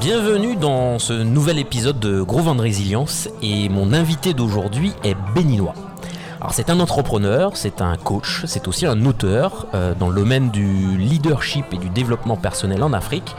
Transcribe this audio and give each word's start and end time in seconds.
Bienvenue 0.00 0.56
dans 0.56 0.98
ce 0.98 1.14
nouvel 1.14 1.58
épisode 1.58 1.98
de 1.98 2.20
Gros 2.20 2.40
Vent 2.40 2.54
de 2.54 2.60
Résilience 2.60 3.30
et 3.42 3.70
mon 3.70 3.94
invité 3.94 4.34
d'aujourd'hui 4.34 4.92
est 5.04 5.16
béninois. 5.34 5.74
Alors 6.38 6.52
c'est 6.52 6.68
un 6.68 6.80
entrepreneur, 6.80 7.56
c'est 7.56 7.80
un 7.80 7.96
coach, 7.96 8.44
c'est 8.46 8.68
aussi 8.68 8.84
un 8.84 9.06
auteur 9.06 9.66
euh, 9.74 9.94
dans 9.98 10.10
le 10.10 10.16
domaine 10.20 10.50
du 10.50 10.98
leadership 10.98 11.64
et 11.72 11.78
du 11.78 11.88
développement 11.88 12.36
personnel 12.36 12.82
en 12.82 12.92
Afrique. 12.92 13.34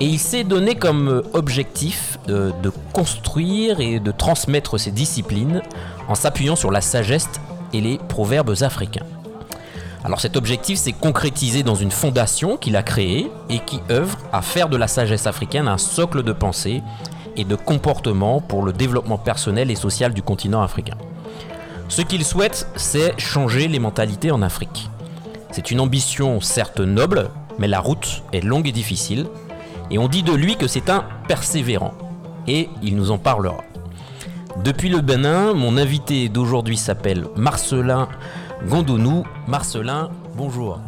Et 0.00 0.06
il 0.06 0.18
s'est 0.18 0.44
donné 0.44 0.74
comme 0.74 1.22
objectif 1.32 2.18
de, 2.26 2.52
de 2.60 2.72
construire 2.92 3.78
et 3.78 4.00
de 4.00 4.10
transmettre 4.10 4.78
ses 4.80 4.90
disciplines 4.90 5.62
en 6.08 6.16
s'appuyant 6.16 6.56
sur 6.56 6.72
la 6.72 6.80
sagesse 6.80 7.28
et 7.72 7.80
les 7.80 7.98
proverbes 7.98 8.54
africains. 8.62 9.06
Alors 10.04 10.20
cet 10.20 10.36
objectif 10.36 10.78
s'est 10.78 10.92
concrétisé 10.92 11.62
dans 11.62 11.74
une 11.74 11.90
fondation 11.90 12.58
qu'il 12.58 12.76
a 12.76 12.82
créée 12.82 13.30
et 13.48 13.60
qui 13.60 13.80
œuvre 13.90 14.18
à 14.34 14.42
faire 14.42 14.68
de 14.68 14.76
la 14.76 14.86
sagesse 14.86 15.26
africaine 15.26 15.66
un 15.66 15.78
socle 15.78 16.22
de 16.22 16.32
pensée 16.32 16.82
et 17.36 17.44
de 17.44 17.56
comportement 17.56 18.42
pour 18.42 18.62
le 18.62 18.74
développement 18.74 19.16
personnel 19.16 19.70
et 19.70 19.74
social 19.74 20.12
du 20.12 20.20
continent 20.20 20.60
africain. 20.60 20.98
Ce 21.88 22.02
qu'il 22.02 22.22
souhaite, 22.22 22.68
c'est 22.76 23.18
changer 23.18 23.66
les 23.66 23.78
mentalités 23.78 24.30
en 24.30 24.42
Afrique. 24.42 24.90
C'est 25.50 25.70
une 25.70 25.80
ambition 25.80 26.38
certes 26.42 26.80
noble, 26.80 27.30
mais 27.58 27.68
la 27.68 27.80
route 27.80 28.22
est 28.34 28.44
longue 28.44 28.68
et 28.68 28.72
difficile, 28.72 29.26
et 29.90 29.98
on 29.98 30.08
dit 30.08 30.22
de 30.22 30.32
lui 30.32 30.56
que 30.56 30.66
c'est 30.66 30.90
un 30.90 31.04
persévérant, 31.28 31.94
et 32.46 32.68
il 32.82 32.96
nous 32.96 33.10
en 33.10 33.18
parlera. 33.18 33.64
Depuis 34.62 34.88
le 34.88 35.00
Bénin, 35.00 35.54
mon 35.54 35.76
invité 35.76 36.28
d'aujourd'hui 36.28 36.76
s'appelle 36.76 37.26
Marcelin 37.36 38.08
Gondounou. 38.68 39.24
Marcelin, 39.46 40.10
bonjour. 40.36 40.80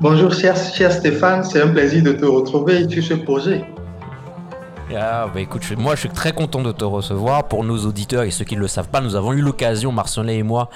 Bonjour 0.00 0.32
cher, 0.34 0.56
cher 0.56 0.90
Stéphane, 0.90 1.44
c'est 1.44 1.62
un 1.62 1.68
plaisir 1.68 2.02
de 2.02 2.12
te 2.12 2.24
retrouver 2.24 2.88
sur 2.88 3.02
ce 3.02 3.14
projet. 3.14 3.64
Ah, 4.94 5.28
bah 5.32 5.40
écoute, 5.40 5.64
moi 5.76 5.94
je 5.94 6.00
suis 6.00 6.08
très 6.08 6.32
content 6.32 6.62
de 6.62 6.72
te 6.72 6.84
recevoir. 6.84 7.48
Pour 7.48 7.64
nos 7.64 7.78
auditeurs 7.86 8.22
et 8.22 8.30
ceux 8.30 8.44
qui 8.44 8.56
ne 8.56 8.60
le 8.60 8.68
savent 8.68 8.88
pas, 8.88 9.00
nous 9.00 9.16
avons 9.16 9.32
eu 9.32 9.40
l'occasion, 9.40 9.90
Marcelin 9.90 10.32
et 10.32 10.42
moi, 10.42 10.68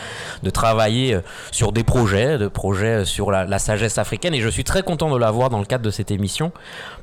de 0.42 0.50
travailler 0.50 1.14
euh, 1.14 1.20
sur 1.52 1.72
des 1.72 1.84
projets, 1.84 2.38
de 2.38 2.48
projets 2.48 3.04
sur 3.04 3.30
la, 3.30 3.44
la 3.44 3.58
sagesse 3.58 3.98
africaine. 3.98 4.34
Et 4.34 4.40
je 4.40 4.48
suis 4.48 4.64
très 4.64 4.82
content 4.82 5.10
de 5.10 5.16
l'avoir 5.16 5.48
dans 5.48 5.58
le 5.58 5.64
cadre 5.64 5.84
de 5.84 5.90
cette 5.90 6.10
émission 6.10 6.52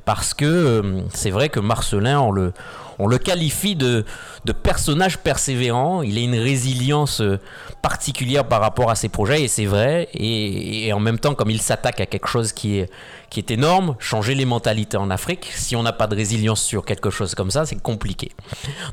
parce 0.08 0.33
que 0.33 0.45
euh, 0.45 1.02
c'est 1.13 1.31
vrai 1.31 1.50
que 1.50 1.59
Marcelin, 1.59 2.22
on 2.22 2.31
le, 2.31 2.53
on 2.97 3.08
le 3.08 3.17
qualifie 3.17 3.75
de, 3.75 4.05
de, 4.45 4.52
personnage 4.53 5.17
persévérant. 5.17 6.02
Il 6.02 6.17
a 6.17 6.22
une 6.22 6.39
résilience 6.39 7.19
euh, 7.19 7.41
particulière 7.81 8.45
par 8.47 8.61
rapport 8.61 8.89
à 8.89 8.95
ses 8.95 9.09
projets, 9.09 9.44
et 9.44 9.50
c'est 9.50 9.66
vrai. 9.66 10.08
Et, 10.13 10.94
en 10.94 11.02
même 11.02 11.19
temps, 11.19 11.35
comme 11.35 11.50
il 11.50 11.61
s'attaque 11.61 12.00
à 12.00 12.05
quelque 12.05 12.30
chose 12.30 12.53
qui 12.53 12.78
est, 12.78 12.89
qui 13.30 13.41
est 13.41 13.52
énorme, 13.52 13.97
changer 14.00 14.33
les 14.33 14.45
mentalités 14.45 14.95
en 14.95 15.09
Afrique, 15.09 15.52
si 15.53 15.75
on 15.75 15.83
n'a 15.83 15.91
pas 15.91 16.08
de 16.08 16.16
résilience 16.16 16.61
sur 16.61 16.85
quelque 16.85 17.09
chose 17.09 17.35
comme 17.35 17.52
ça, 17.52 17.66
c'est 17.66 17.81
compliqué. 17.81 18.31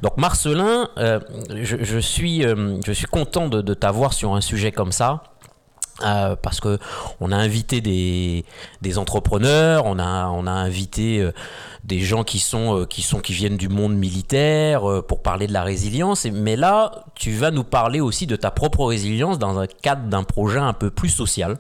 Donc 0.03 0.17
Marcelin, 0.17 0.89
euh, 0.99 1.21
je, 1.63 1.99
suis, 2.01 2.43
je 2.43 2.93
suis 2.93 3.07
content 3.07 3.47
de, 3.47 3.63
de 3.63 3.75
t'avoir 3.75 4.15
sur 4.15 4.35
un 4.35 4.41
sujet 4.41 4.73
comme 4.73 4.91
ça. 4.91 5.23
Euh, 6.03 6.35
parce 6.35 6.59
que 6.59 6.81
on 7.21 7.31
a 7.31 7.37
invité 7.37 7.81
des, 7.81 8.99
entrepreneurs, 8.99 9.85
on 9.87 9.99
a, 10.01 10.51
invité 10.51 11.21
euh, 11.21 11.33
des 11.85 12.01
gens 12.01 12.25
euh, 12.55 12.87
qui 12.87 13.33
viennent 13.33 13.57
du 13.57 13.69
monde 13.69 13.95
militaire 13.95 14.83
pour 15.07 15.23
parler 15.23 15.47
de 15.47 15.53
la 15.53 15.63
résilience. 15.63 16.25
Mais 16.25 16.57
là, 16.57 17.05
tu 17.15 17.31
vas 17.33 17.53
nous 17.53 17.63
parler 17.63 18.01
aussi 18.01 18.27
de 18.27 18.35
ta 18.35 18.51
propre 18.51 18.85
résilience 18.85 19.39
dans 19.39 19.61
un 19.61 19.67
cadre 19.67 20.09
d'un 20.09 20.25
projet 20.25 20.59
un 20.59 20.73
peu 20.73 20.91
plus 20.91 21.11
social, 21.11 21.59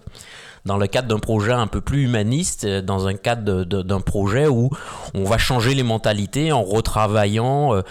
dans 0.64 0.78
le 0.78 0.88
cadre 0.88 1.06
d'un 1.06 1.20
projet 1.20 1.52
un 1.52 1.68
peu 1.68 1.80
plus 1.80 2.02
humaniste, 2.02 2.66
dans 2.66 3.06
un 3.06 3.14
cadre 3.14 3.62
d'un 3.64 4.00
projet 4.00 4.48
où 4.48 4.70
on 5.14 5.24
va 5.24 5.38
changer 5.38 5.74
les 5.74 5.84
mentalités 5.84 6.50
en 6.50 6.62
retravaillant 6.62 7.82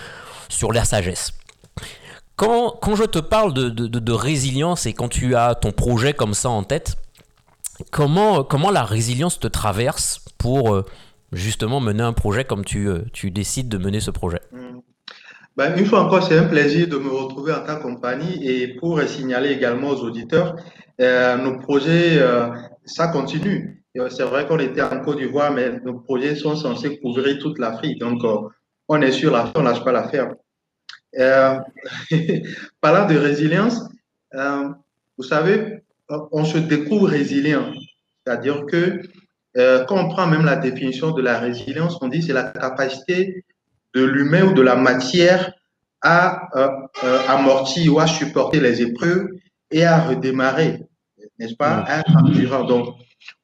sur 0.50 0.74
la 0.74 0.84
sagesse. 0.84 1.32
Quand, 2.36 2.72
quand, 2.82 2.96
je 2.96 3.04
te 3.04 3.20
parle 3.20 3.54
de, 3.54 3.70
de, 3.70 4.12
résilience 4.12 4.88
et 4.88 4.94
quand 4.94 5.08
tu 5.08 5.36
as 5.36 5.54
ton 5.54 5.72
projet 5.72 6.14
comme 6.14 6.34
ça 6.34 6.50
en 6.50 6.64
tête, 6.64 6.96
comment, 7.92 8.44
comment 8.44 8.72
la 8.72 8.84
résilience 8.84 9.40
te 9.40 9.48
traverse 9.48 10.26
pour 10.40 10.74
euh, 10.74 10.84
justement 11.32 11.80
mener 11.80 12.02
un 12.02 12.14
projet 12.14 12.44
comme 12.44 12.66
tu, 12.66 12.88
euh, 12.88 13.04
tu 13.14 13.30
décides 13.30 13.70
de 13.70 13.78
mener 13.78 14.00
ce 14.00 14.10
projet? 14.10 14.42
Mmh. 14.52 14.80
ben, 15.58 15.78
Une 15.78 15.86
fois 15.86 16.02
encore, 16.02 16.24
c'est 16.24 16.38
un 16.38 16.46
plaisir 16.46 16.88
de 16.88 16.98
me 16.98 17.10
retrouver 17.10 17.54
en 17.54 17.64
ta 17.64 17.76
compagnie 17.76 18.48
et 18.48 18.76
pour 18.80 19.00
signaler 19.04 19.52
également 19.52 19.90
aux 19.90 20.02
auditeurs, 20.04 20.56
euh, 21.02 21.38
nos 21.38 21.60
projets, 21.60 22.20
ça 22.84 23.10
continue. 23.10 23.86
C'est 24.10 24.24
vrai 24.24 24.48
qu'on 24.48 24.58
était 24.58 24.82
en 24.82 25.02
Côte 25.02 25.20
d'Ivoire, 25.20 25.52
mais 25.52 25.80
nos 25.86 26.00
projets 26.00 26.36
sont 26.36 26.56
censés 26.56 27.00
couvrir 27.00 27.38
toute 27.38 27.60
l'Afrique. 27.60 28.00
Donc, 28.00 28.24
on 28.88 29.02
est 29.02 29.12
sur 29.12 29.32
la 29.32 29.52
on 29.56 29.60
ne 29.60 29.66
lâche 29.66 29.84
pas 29.84 29.92
l'affaire. 29.92 30.34
Euh, 31.20 31.60
parlant 32.82 33.08
de 33.08 33.18
résilience, 33.18 33.80
euh, 34.34 34.70
vous 35.18 35.24
savez, 35.24 35.84
on 36.10 36.46
se 36.46 36.58
découvre 36.58 37.08
résilient. 37.08 37.72
C'est-à-dire 38.26 38.66
que 38.66 39.02
euh, 39.58 39.86
quand 39.86 40.04
on 40.04 40.10
prend 40.10 40.28
même 40.28 40.46
la 40.46 40.56
définition 40.56 41.12
de 41.12 41.22
la 41.22 41.40
résilience, 41.40 42.00
on 42.02 42.08
dit 42.08 42.24
c'est 42.24 42.34
la 42.34 42.44
capacité 42.44 43.46
de 43.94 44.04
l'humain 44.04 44.44
ou 44.44 44.54
de 44.54 44.62
la 44.62 44.76
matière 44.76 45.54
à 46.02 46.50
amortir 47.30 47.94
ou 47.94 48.00
à 48.00 48.08
supporter 48.08 48.60
les 48.60 48.82
épreuves 48.82 49.28
et 49.72 49.86
à 49.86 50.02
redémarrer, 50.02 50.84
n'est-ce 51.40 51.56
pas, 51.56 51.78
à 51.88 52.00
être. 52.00 52.66
Donc, 52.66 52.96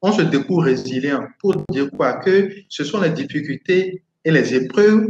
on 0.01 0.11
se 0.11 0.23
découvre 0.23 0.63
résilient 0.63 1.25
pour 1.39 1.55
dire 1.69 1.89
quoi? 1.91 2.13
Que 2.13 2.51
ce 2.67 2.83
sont 2.83 2.99
les 2.99 3.11
difficultés 3.11 4.03
et 4.25 4.31
les 4.31 4.53
épreuves 4.53 5.07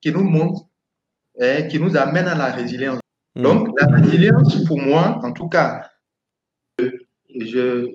qui 0.00 0.12
nous 0.12 0.22
montrent 0.22 0.67
qui 1.68 1.78
nous 1.78 1.96
amène 1.96 2.26
à 2.26 2.34
la 2.34 2.52
résilience. 2.52 3.00
Mmh. 3.36 3.42
Donc, 3.42 3.68
la 3.80 3.86
résilience, 3.86 4.64
pour 4.64 4.80
moi, 4.80 5.20
en 5.22 5.32
tout 5.32 5.48
cas, 5.48 5.88
je, 6.78 7.86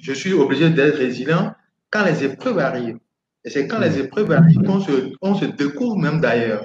je 0.00 0.12
suis 0.12 0.32
obligé 0.32 0.70
d'être 0.70 0.96
résilient 0.96 1.54
quand 1.90 2.04
les 2.04 2.24
épreuves 2.24 2.58
arrivent. 2.58 2.98
Et 3.44 3.50
c'est 3.50 3.66
quand 3.66 3.78
mmh. 3.78 3.84
les 3.84 3.98
épreuves 3.98 4.32
arrivent 4.32 4.62
qu'on 4.62 4.80
se, 4.80 5.12
on 5.22 5.34
se 5.34 5.46
découvre 5.46 5.96
même 5.96 6.20
d'ailleurs. 6.20 6.64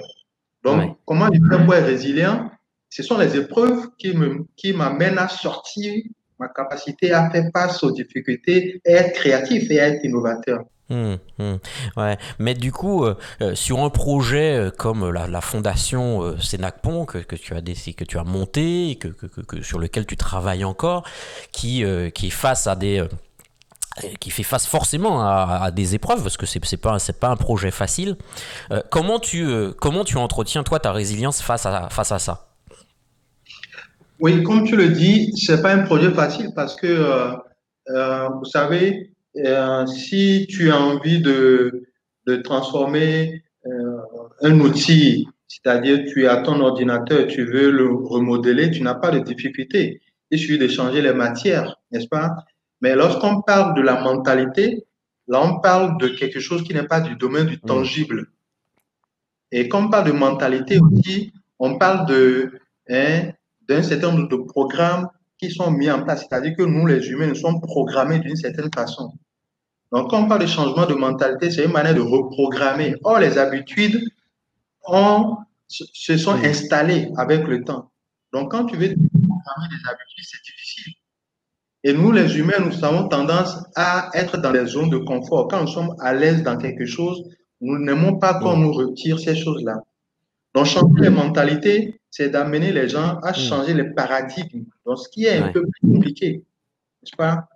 Donc, 0.62 0.98
comment 1.04 1.28
je 1.32 1.38
fais 1.48 1.64
pour 1.64 1.74
être 1.74 1.86
résilient? 1.86 2.50
Ce 2.90 3.02
sont 3.02 3.18
les 3.18 3.36
épreuves 3.36 3.90
qui 3.98 4.14
m'amènent 4.14 5.14
qui 5.14 5.18
à 5.18 5.28
sortir 5.28 6.02
ma 6.38 6.48
capacité 6.48 7.12
à 7.12 7.30
faire 7.30 7.50
face 7.54 7.82
aux 7.82 7.92
difficultés 7.92 8.80
et 8.84 8.92
être 8.92 9.14
créatif 9.14 9.70
et 9.70 9.76
être 9.76 10.04
innovateur. 10.04 10.64
Mmh, 10.88 11.14
mmh. 11.40 11.56
Ouais, 11.96 12.16
mais 12.38 12.54
du 12.54 12.70
coup, 12.70 13.04
euh, 13.04 13.16
sur 13.54 13.80
un 13.80 13.90
projet 13.90 14.56
euh, 14.56 14.70
comme 14.70 15.10
la, 15.10 15.40
fondation 15.40 16.22
euh, 16.22 16.38
Sénacpon 16.38 17.04
que, 17.04 17.18
que 17.18 17.34
tu 17.34 17.54
as 17.54 17.60
décidé, 17.60 17.94
que 17.94 18.04
tu 18.04 18.18
as 18.18 18.24
monté, 18.24 18.96
que, 19.00 19.08
que, 19.08 19.62
sur 19.62 19.80
lequel 19.80 20.06
tu 20.06 20.16
travailles 20.16 20.64
encore, 20.64 21.02
qui 21.50 21.84
euh, 21.84 22.10
qui 22.10 22.30
fait 22.30 22.54
face 24.44 24.66
forcément 24.66 25.22
à, 25.22 25.72
des 25.72 25.96
épreuves 25.96 26.22
parce 26.22 26.36
que 26.36 26.46
c'est 26.46 26.64
c'est 26.64 26.76
pas 26.76 27.00
c'est 27.00 27.18
pas 27.18 27.30
un 27.30 27.36
projet 27.36 27.72
facile. 27.72 28.16
comment 28.90 29.18
tu 29.18 29.44
comment 29.80 30.04
tu 30.04 30.18
entretiens 30.18 30.62
toi 30.62 30.78
ta 30.78 30.92
résilience 30.92 31.40
face 31.40 31.66
à 31.66 31.88
face 31.90 32.12
à 32.12 32.20
ça? 32.20 32.46
Oui, 34.20 34.42
comme 34.42 34.64
tu 34.64 34.76
le 34.76 34.90
dis, 34.90 35.32
c'est 35.36 35.62
pas 35.62 35.72
un 35.72 35.82
projet 35.82 36.12
facile 36.12 36.52
parce 36.54 36.76
que 36.76 37.32
vous 37.88 38.44
savez 38.44 39.15
euh, 39.38 39.86
si 39.86 40.46
tu 40.48 40.70
as 40.70 40.80
envie 40.80 41.20
de, 41.20 41.86
de 42.26 42.36
transformer 42.36 43.42
euh, 43.66 43.98
un 44.42 44.60
outil, 44.60 45.28
c'est-à-dire 45.48 46.04
tu 46.06 46.26
as 46.26 46.38
ton 46.38 46.60
ordinateur, 46.60 47.26
tu 47.26 47.44
veux 47.44 47.70
le 47.70 47.94
remodeler, 47.94 48.70
tu 48.70 48.82
n'as 48.82 48.94
pas 48.94 49.10
de 49.10 49.18
difficulté. 49.18 50.00
Il 50.30 50.38
suffit 50.38 50.58
de 50.58 50.68
changer 50.68 51.02
les 51.02 51.12
matières, 51.12 51.76
n'est-ce 51.92 52.08
pas? 52.08 52.34
Mais 52.80 52.94
lorsqu'on 52.94 53.42
parle 53.42 53.74
de 53.74 53.82
la 53.82 54.00
mentalité, 54.02 54.86
là 55.28 55.42
on 55.42 55.60
parle 55.60 55.98
de 55.98 56.08
quelque 56.08 56.40
chose 56.40 56.62
qui 56.62 56.74
n'est 56.74 56.86
pas 56.86 57.00
du 57.00 57.16
domaine 57.16 57.46
du 57.46 57.60
tangible. 57.60 58.26
Et 59.52 59.68
quand 59.68 59.86
on 59.86 59.90
parle 59.90 60.08
de 60.08 60.12
mentalité 60.12 60.78
aussi, 60.80 61.32
on 61.58 61.78
parle 61.78 62.06
de 62.06 62.52
hein, 62.88 63.30
d'un 63.68 63.82
certain 63.82 64.12
nombre 64.12 64.28
de 64.28 64.36
programmes 64.36 65.08
qui 65.38 65.50
sont 65.50 65.70
mis 65.70 65.90
en 65.90 66.02
place, 66.02 66.26
c'est-à-dire 66.28 66.56
que 66.56 66.62
nous, 66.62 66.86
les 66.86 67.08
humains, 67.08 67.26
nous 67.26 67.34
sommes 67.34 67.60
programmés 67.60 68.18
d'une 68.18 68.36
certaine 68.36 68.70
façon. 68.74 69.12
Donc, 69.92 70.10
quand 70.10 70.24
on 70.24 70.28
parle 70.28 70.42
de 70.42 70.46
changement 70.46 70.86
de 70.86 70.94
mentalité, 70.94 71.50
c'est 71.50 71.64
une 71.64 71.72
manière 71.72 71.94
de 71.94 72.00
reprogrammer. 72.00 72.96
Or, 73.04 73.18
les 73.18 73.38
habitudes 73.38 74.02
ont, 74.86 75.36
se 75.68 76.16
sont 76.16 76.34
installées 76.44 77.10
avec 77.16 77.46
le 77.46 77.64
temps. 77.64 77.90
Donc, 78.32 78.50
quand 78.50 78.66
tu 78.66 78.76
veux 78.76 78.88
reprogrammer 78.88 79.68
des 79.70 79.88
habitudes, 79.88 80.24
c'est 80.24 80.42
difficile. 80.44 80.92
Et 81.84 81.92
nous, 81.92 82.10
les 82.10 82.36
humains, 82.36 82.58
nous 82.58 82.84
avons 82.84 83.08
tendance 83.08 83.58
à 83.76 84.10
être 84.14 84.38
dans 84.38 84.50
des 84.50 84.66
zones 84.66 84.90
de 84.90 84.98
confort. 84.98 85.46
Quand 85.48 85.60
nous 85.62 85.68
sommes 85.68 85.94
à 86.00 86.12
l'aise 86.12 86.42
dans 86.42 86.56
quelque 86.56 86.84
chose, 86.84 87.22
nous 87.60 87.78
n'aimons 87.78 88.18
pas 88.18 88.34
qu'on 88.40 88.56
nous 88.56 88.72
retire 88.72 89.20
ces 89.20 89.36
choses-là. 89.36 89.80
Donc, 90.52 90.66
changer 90.66 91.00
les 91.00 91.10
mentalités, 91.10 92.00
c'est 92.10 92.30
d'amener 92.30 92.72
les 92.72 92.88
gens 92.88 93.18
à 93.22 93.32
changer 93.32 93.74
les 93.74 93.90
paradigmes. 93.90 94.64
Donc, 94.84 94.98
ce 94.98 95.08
qui 95.08 95.26
est 95.26 95.38
un 95.38 95.52
peu 95.52 95.62
plus 95.62 95.92
compliqué, 95.92 96.44
n'est-ce 97.02 97.14
pas? 97.16 97.46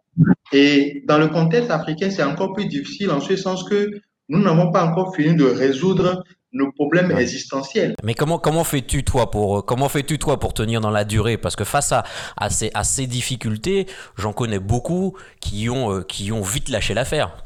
Et 0.53 1.03
dans 1.07 1.19
le 1.19 1.29
contexte 1.29 1.71
africain, 1.71 2.11
c'est 2.11 2.23
encore 2.23 2.53
plus 2.53 2.67
difficile 2.67 3.11
en 3.11 3.21
ce 3.21 3.37
sens 3.37 3.65
que 3.65 3.91
nous 4.29 4.43
n'avons 4.43 4.71
pas 4.71 4.85
encore 4.85 5.15
fini 5.15 5.35
de 5.35 5.45
résoudre 5.45 6.25
nos 6.53 6.73
problèmes 6.73 7.13
existentiels. 7.13 7.95
Mais 8.03 8.15
comment 8.15 8.39
comment 8.39 8.65
fais-tu 8.65 9.05
toi 9.05 9.31
pour 9.31 9.65
comment 9.65 9.89
fais-tu 9.89 10.19
toi 10.19 10.39
pour 10.39 10.53
tenir 10.53 10.81
dans 10.81 10.91
la 10.91 11.05
durée? 11.05 11.37
Parce 11.37 11.57
que 11.57 11.65
face 11.65 11.93
à, 11.93 12.05
à, 12.37 12.51
ces, 12.51 12.71
à 12.75 12.83
ces 12.83 13.07
difficultés, 13.07 13.87
j'en 14.17 14.33
connais 14.33 14.59
beaucoup 14.59 15.17
qui 15.41 15.69
ont 15.71 15.93
euh, 15.93 16.03
qui 16.03 16.33
ont 16.33 16.43
vite 16.43 16.69
lâché 16.69 16.95
l'affaire. 16.95 17.45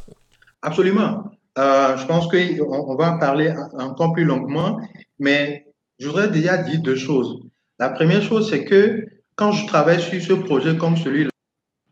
Absolument. 0.62 1.24
Euh, 1.58 1.96
je 1.96 2.06
pense 2.06 2.26
qu'on 2.28 2.90
on 2.92 2.96
va 2.96 3.12
en 3.12 3.18
parler 3.18 3.52
encore 3.78 4.12
plus 4.12 4.24
longuement, 4.24 4.80
mais 5.18 5.66
je 5.98 6.08
voudrais 6.08 6.28
déjà 6.28 6.56
dire 6.56 6.80
deux 6.80 6.96
choses. 6.96 7.40
La 7.78 7.90
première 7.90 8.22
chose, 8.22 8.48
c'est 8.50 8.64
que 8.64 9.04
quand 9.36 9.52
je 9.52 9.66
travaille 9.66 10.00
sur 10.00 10.20
ce 10.20 10.32
projet 10.32 10.76
comme 10.76 10.96
celui-là, 10.96 11.30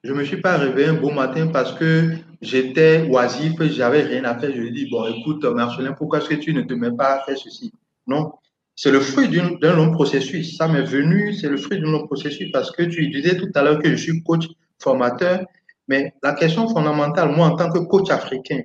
je 0.05 0.13
me 0.13 0.25
suis 0.25 0.41
pas 0.41 0.57
réveillé 0.57 0.89
un 0.89 0.95
beau 0.95 1.11
matin 1.11 1.47
parce 1.47 1.73
que 1.73 2.11
j'étais 2.41 3.07
oisif, 3.09 3.55
j'avais 3.63 4.03
rien 4.03 4.25
à 4.25 4.39
faire. 4.39 4.51
Je 4.53 4.61
lui 4.61 4.69
ai 4.69 4.73
dit, 4.73 4.89
bon, 4.91 5.07
écoute, 5.07 5.45
Marcelin, 5.45 5.93
pourquoi 5.93 6.19
est-ce 6.19 6.29
que 6.29 6.35
tu 6.35 6.53
ne 6.53 6.63
te 6.63 6.75
mets 6.75 6.91
pas 6.91 7.15
à 7.15 7.25
faire 7.25 7.39
ceci? 7.39 7.73
Non. 8.07 8.33
C'est 8.75 8.91
le 8.91 9.01
fruit 9.01 9.29
d'un 9.29 9.77
long 9.77 9.93
processus. 9.93 10.57
Ça 10.57 10.67
m'est 10.67 10.83
venu, 10.83 11.35
c'est 11.35 11.49
le 11.49 11.57
fruit 11.57 11.81
d'un 11.81 11.91
long 11.91 12.07
processus 12.07 12.51
parce 12.51 12.71
que 12.71 12.83
tu 12.83 13.09
disais 13.09 13.37
tout 13.37 13.51
à 13.55 13.63
l'heure 13.63 13.79
que 13.79 13.91
je 13.91 13.97
suis 13.97 14.23
coach 14.23 14.47
formateur, 14.81 15.45
mais 15.87 16.15
la 16.23 16.33
question 16.33 16.67
fondamentale, 16.69 17.31
moi, 17.31 17.49
en 17.49 17.57
tant 17.57 17.71
que 17.71 17.79
coach 17.79 18.11
africain, 18.11 18.63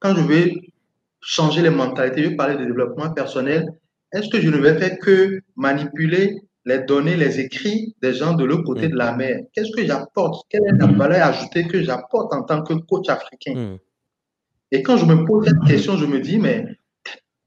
quand 0.00 0.14
je 0.14 0.22
vais 0.22 0.54
changer 1.20 1.62
les 1.62 1.70
mentalités, 1.70 2.24
je 2.24 2.28
vais 2.30 2.36
parler 2.36 2.56
de 2.56 2.64
développement 2.64 3.10
personnel, 3.10 3.72
est-ce 4.12 4.28
que 4.28 4.40
je 4.40 4.50
ne 4.50 4.58
vais 4.58 4.78
faire 4.78 4.98
que 4.98 5.40
manipuler 5.56 6.42
les 6.66 6.78
données, 6.80 7.16
les 7.16 7.40
écrits 7.40 7.94
des 8.00 8.14
gens 8.14 8.34
de 8.34 8.44
l'autre 8.44 8.64
côté 8.64 8.88
de 8.88 8.96
la 8.96 9.14
mer. 9.14 9.40
Qu'est-ce 9.52 9.72
que 9.72 9.84
j'apporte? 9.84 10.46
Quelle 10.48 10.62
est 10.66 10.78
la 10.78 10.86
valeur 10.86 11.26
ajoutée 11.26 11.66
que 11.66 11.82
j'apporte 11.82 12.32
en 12.32 12.42
tant 12.42 12.62
que 12.62 12.74
coach 12.74 13.08
africain? 13.08 13.54
Hmm. 13.54 13.78
Et 14.70 14.82
quand 14.82 14.96
je 14.96 15.04
me 15.04 15.24
pose 15.24 15.46
cette 15.46 15.60
question, 15.66 15.96
je 15.96 16.06
me 16.06 16.20
dis, 16.20 16.38
mais 16.38 16.66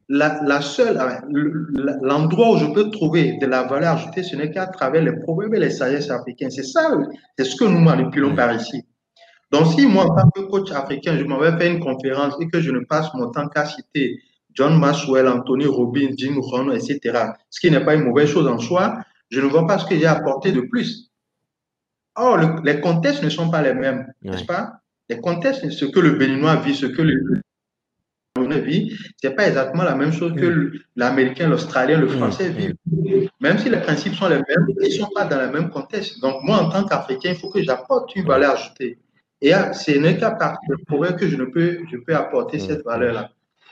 la, 0.07 0.61
seule, 0.61 0.99
l'endroit 2.01 2.53
où 2.53 2.57
je 2.57 2.65
peux 2.67 2.89
trouver 2.91 3.37
de 3.41 3.45
la 3.47 3.63
valeur 3.63 3.95
ajoutée, 3.95 4.23
ce 4.23 4.35
n'est 4.35 4.51
qu'à 4.51 4.67
travers 4.67 5.01
les 5.01 5.19
problèmes 5.19 5.53
et 5.55 5.59
les 5.59 5.71
sagesses 5.71 6.11
africains. 6.11 6.49
C'est 6.49 6.63
ça, 6.63 6.97
c'est 7.37 7.45
ce 7.45 7.55
que 7.55 7.65
nous 7.65 7.79
manipulons 7.79 8.35
par 8.35 8.53
ici. 8.53 8.85
Donc, 9.51 9.67
si 9.67 9.87
moi, 9.87 10.05
en 10.05 10.15
tant 10.15 10.29
que 10.29 10.41
coach 10.41 10.71
africain, 10.71 11.17
je 11.17 11.23
m'en 11.23 11.39
vais 11.39 11.57
faire 11.57 11.71
une 11.71 11.79
conférence 11.79 12.35
et 12.39 12.47
que 12.47 12.61
je 12.61 12.71
ne 12.71 12.81
passe 12.85 13.13
mon 13.13 13.31
temps 13.31 13.47
qu'à 13.47 13.65
citer 13.65 14.19
John 14.57 14.79
Maxwell, 14.79 15.27
Anthony 15.27 15.67
Robbins, 15.67 16.15
Jim 16.17 16.39
Rohn, 16.39 16.71
etc., 16.73 16.99
ce 17.51 17.59
qui 17.59 17.69
n'est 17.69 17.85
pas 17.85 17.93
une 17.93 18.05
mauvaise 18.05 18.27
chose 18.27 18.47
en 18.47 18.57
soi, 18.57 18.97
je 19.29 19.39
ne 19.39 19.45
vois 19.45 19.67
pas 19.67 19.77
ce 19.77 19.85
que 19.85 19.95
j'ai 19.95 20.07
apporté 20.07 20.51
de 20.51 20.61
plus. 20.61 21.11
Or, 22.15 22.39
les 22.63 22.81
contextes 22.81 23.23
ne 23.23 23.29
sont 23.29 23.51
pas 23.51 23.61
les 23.61 23.75
mêmes, 23.75 24.11
n'est-ce 24.23 24.45
pas? 24.45 24.81
Les 25.09 25.19
contextes, 25.19 25.69
ce 25.69 25.85
que 25.85 25.99
le 25.99 26.13
Béninois 26.13 26.55
vit, 26.55 26.75
ce 26.75 26.87
que 26.87 27.03
le 27.03 27.41
Béninois 28.35 28.57
vit, 28.57 28.97
ce 29.21 29.27
n'est 29.27 29.35
pas 29.35 29.47
exactement 29.47 29.83
la 29.83 29.95
même 29.95 30.11
chose 30.11 30.33
que 30.33 30.71
l'Américain, 30.95 31.49
l'Australien, 31.49 31.99
le 31.99 32.07
Français 32.07 32.49
vivent. 32.49 32.75
Même 33.39 33.59
si 33.59 33.69
les 33.69 33.77
principes 33.77 34.15
sont 34.15 34.27
les 34.27 34.37
mêmes, 34.37 34.67
ils 34.81 34.87
ne 34.87 34.89
sont 34.89 35.11
pas 35.13 35.25
dans 35.25 35.39
le 35.39 35.51
même 35.51 35.69
contexte. 35.69 36.19
Donc, 36.19 36.41
moi, 36.41 36.57
en 36.57 36.69
tant 36.69 36.83
qu'Africain, 36.83 37.29
il 37.29 37.35
faut 37.35 37.51
que 37.51 37.61
j'apporte 37.61 38.15
une 38.15 38.25
valeur 38.25 38.53
ajoutée. 38.55 38.97
Et 39.39 39.51
ce 39.51 39.91
n'est 39.91 40.17
qu'à 40.17 40.31
partir 40.31 40.75
progrès 40.87 41.15
que 41.15 41.27
je, 41.27 41.35
ne 41.35 41.45
peux, 41.45 41.77
je 41.91 41.97
peux 41.97 42.15
apporter 42.15 42.57
cette 42.57 42.83
valeur-là. 42.83 43.29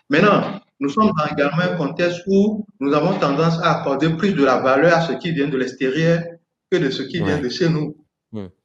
Maintenant, 0.09 0.61
nous 0.79 0.89
sommes 0.89 1.11
dans 1.17 1.25
également 1.25 1.61
un 1.61 1.75
contexte 1.77 2.21
où 2.27 2.65
nous 2.79 2.93
avons 2.93 3.17
tendance 3.19 3.57
à 3.61 3.79
accorder 3.79 4.09
plus 4.09 4.33
de 4.33 4.43
la 4.43 4.59
valeur 4.59 4.95
à 4.95 5.01
ce 5.01 5.13
qui 5.13 5.31
vient 5.31 5.47
de 5.47 5.57
l'extérieur 5.57 6.23
que 6.71 6.77
de 6.77 6.89
ce 6.89 7.03
qui 7.03 7.21
vient 7.21 7.39
de 7.39 7.49
chez 7.49 7.69
nous. 7.69 7.95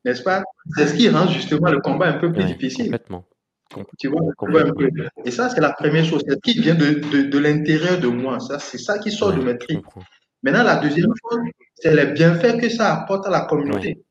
N'est-ce 0.04 0.22
pas? 0.22 0.42
C'est 0.76 0.88
ce 0.88 0.94
qui 0.94 1.08
rend 1.08 1.28
justement 1.28 1.70
le 1.70 1.80
combat 1.80 2.08
un 2.08 2.18
peu 2.18 2.32
plus 2.32 2.44
difficile. 2.44 2.86
Complètement. 2.86 3.24
Tu 3.98 4.08
vois, 4.08 4.20
Et 5.24 5.30
ça, 5.30 5.48
c'est 5.48 5.60
la 5.60 5.72
première 5.72 6.04
chose. 6.04 6.22
C'est 6.26 6.34
ce 6.34 6.40
qui 6.40 6.60
vient 6.60 6.74
de, 6.74 6.94
de, 7.12 7.22
de 7.28 7.38
l'intérieur 7.38 8.00
de 8.00 8.08
moi. 8.08 8.40
Ça, 8.40 8.58
c'est 8.58 8.78
ça 8.78 8.98
qui 8.98 9.12
sort 9.12 9.32
de 9.32 9.42
mes 9.42 9.56
tripes. 9.56 9.86
Maintenant, 10.42 10.64
la 10.64 10.76
deuxième 10.76 11.12
chose, 11.22 11.40
c'est 11.76 11.94
les 11.94 12.06
bienfaits 12.12 12.60
que 12.60 12.68
ça 12.68 12.92
apporte 12.94 13.26
à 13.26 13.30
la 13.30 13.42
communauté. 13.42 14.02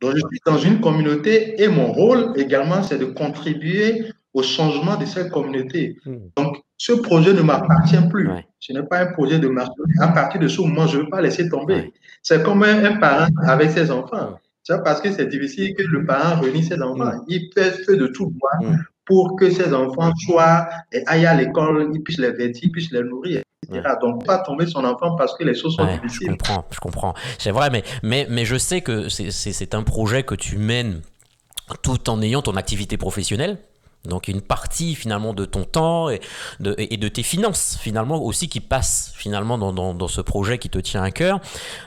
Donc, 0.00 0.12
je 0.14 0.20
suis 0.20 0.40
dans 0.46 0.58
une 0.58 0.80
communauté 0.80 1.60
et 1.60 1.68
mon 1.68 1.90
rôle 1.90 2.34
également, 2.36 2.82
c'est 2.82 2.98
de 2.98 3.06
contribuer 3.06 4.12
au 4.36 4.42
changement 4.42 4.96
de 4.96 5.06
cette 5.06 5.30
communauté. 5.30 5.96
Hmm. 6.04 6.28
Donc, 6.36 6.58
ce 6.76 6.92
projet 6.92 7.32
ne 7.32 7.40
m'appartient 7.40 8.06
plus. 8.10 8.28
Ce 8.60 8.72
n'est 8.74 8.82
pas 8.82 9.00
un 9.00 9.06
projet 9.06 9.38
de 9.38 9.48
marché. 9.48 9.72
À 9.98 10.08
partir 10.08 10.40
de 10.40 10.46
ce 10.46 10.60
moment, 10.60 10.86
je 10.86 10.98
ne 10.98 11.02
veux 11.02 11.08
pas 11.08 11.22
laisser 11.22 11.48
tomber. 11.48 11.94
C'est 12.22 12.42
comme 12.42 12.62
un, 12.62 12.96
parent 12.98 13.28
avec 13.46 13.70
ses 13.70 13.90
enfants. 13.90 14.38
C'est 14.62 14.84
parce 14.84 15.00
que 15.00 15.10
c'est 15.10 15.26
difficile 15.26 15.74
que 15.74 15.82
le 15.82 16.04
parent 16.04 16.38
réunisse 16.38 16.68
ses 16.68 16.82
enfants. 16.82 17.16
Hmm. 17.16 17.24
Il 17.28 17.48
fait 17.54 17.96
de 17.96 18.08
tout 18.08 18.30
droit 18.36 18.70
hmm. 18.70 18.76
pour 19.06 19.36
que 19.36 19.48
ses 19.48 19.72
enfants 19.72 20.12
soient, 20.26 20.68
aillent 21.06 21.26
à 21.26 21.34
l'école, 21.34 21.90
il 21.94 22.02
puisse 22.02 22.18
les 22.18 22.32
vêtir, 22.32 22.64
il 22.64 22.70
puisse 22.70 22.92
les 22.92 23.02
nourrir. 23.02 23.40
Etc. 23.66 23.82
Donc, 24.02 24.26
pas 24.26 24.38
tomber 24.40 24.66
son 24.66 24.84
enfant 24.84 25.16
parce 25.16 25.34
que 25.34 25.44
les 25.44 25.54
choses 25.54 25.76
sont 25.76 25.86
difficiles. 25.86 26.26
Je 26.26 26.32
comprends, 26.32 26.64
je 26.70 26.78
comprends. 26.78 27.14
C'est 27.38 27.52
vrai, 27.52 27.70
mais, 27.70 27.84
mais, 28.02 28.26
mais 28.28 28.44
je 28.44 28.58
sais 28.58 28.82
que 28.82 29.08
c'est 29.08 29.74
un 29.74 29.82
projet 29.82 30.24
que 30.24 30.34
tu 30.34 30.58
mènes 30.58 31.00
tout 31.82 32.10
en 32.10 32.20
ayant 32.20 32.42
ton 32.42 32.54
activité 32.56 32.98
professionnelle. 32.98 33.56
Donc 34.04 34.28
une 34.28 34.40
partie 34.40 34.94
finalement 34.94 35.34
de 35.34 35.44
ton 35.44 35.64
temps 35.64 36.08
et 36.10 36.20
de, 36.60 37.08
tes 37.08 37.22
finances 37.22 37.76
finalement 37.80 38.22
aussi 38.22 38.48
qui 38.48 38.60
passent 38.60 39.12
finalement 39.14 39.58
dans, 39.58 39.94
dans, 39.94 40.08
ce 40.08 40.20
projet 40.20 40.58
qui 40.58 40.70
te 40.70 40.78
tient 40.78 41.02
à 41.02 41.10
cœur. 41.10 41.40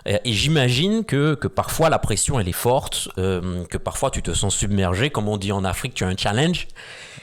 Et, 0.06 0.19
j'imagine 0.25 1.06
que, 1.06 1.35
que, 1.35 1.47
parfois 1.47 1.89
la 1.89 2.00
pression 2.00 2.39
elle 2.39 2.50
est 2.50 2.51
forte, 2.51 3.09
euh, 3.17 3.63
que 3.65 3.77
parfois 3.77 4.11
tu 4.11 4.21
te 4.21 4.33
sens 4.33 4.56
submergé, 4.56 5.09
comme 5.09 5.27
on 5.27 5.38
dit 5.38 5.51
en 5.51 5.63
Afrique, 5.63 5.94
tu 5.94 6.03
as 6.03 6.07
un 6.07 6.17
challenge. 6.17 6.67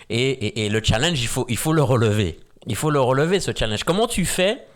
Et, 0.08 0.64
et, 0.64 0.68
le 0.68 0.80
challenge, 0.82 1.20
il 1.20 1.28
faut, 1.28 1.46
il 1.48 1.56
faut 1.56 1.72
le 1.72 1.82
relever. 1.82 2.38
Il 2.66 2.76
faut 2.76 2.90
le 2.90 3.00
relever 3.00 3.40
ce 3.40 3.52
challenge. 3.54 3.84
Comment 3.84 4.06
tu 4.06 4.24
fais 4.24 4.66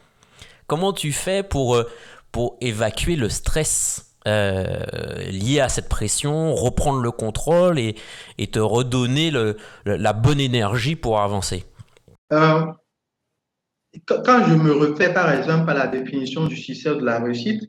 Comment 0.66 0.92
tu 0.92 1.12
fais 1.12 1.42
pour, 1.42 1.76
euh, 1.76 1.90
pour 2.32 2.56
évacuer 2.60 3.16
le 3.16 3.28
stress 3.28 4.09
euh, 4.26 4.84
lié 5.30 5.60
à 5.60 5.68
cette 5.68 5.88
pression, 5.88 6.54
reprendre 6.54 7.00
le 7.00 7.10
contrôle 7.10 7.78
et, 7.78 7.96
et 8.38 8.48
te 8.48 8.58
redonner 8.58 9.30
le, 9.30 9.56
la 9.84 10.12
bonne 10.12 10.40
énergie 10.40 10.96
pour 10.96 11.20
avancer 11.20 11.64
euh, 12.32 12.64
Quand 14.08 14.44
je 14.46 14.54
me 14.54 14.72
refais 14.72 15.12
par 15.12 15.32
exemple 15.32 15.70
à 15.70 15.74
la 15.74 15.86
définition 15.86 16.46
du 16.46 16.56
succès 16.56 16.90
de 16.90 17.04
la 17.04 17.18
réussite, 17.18 17.62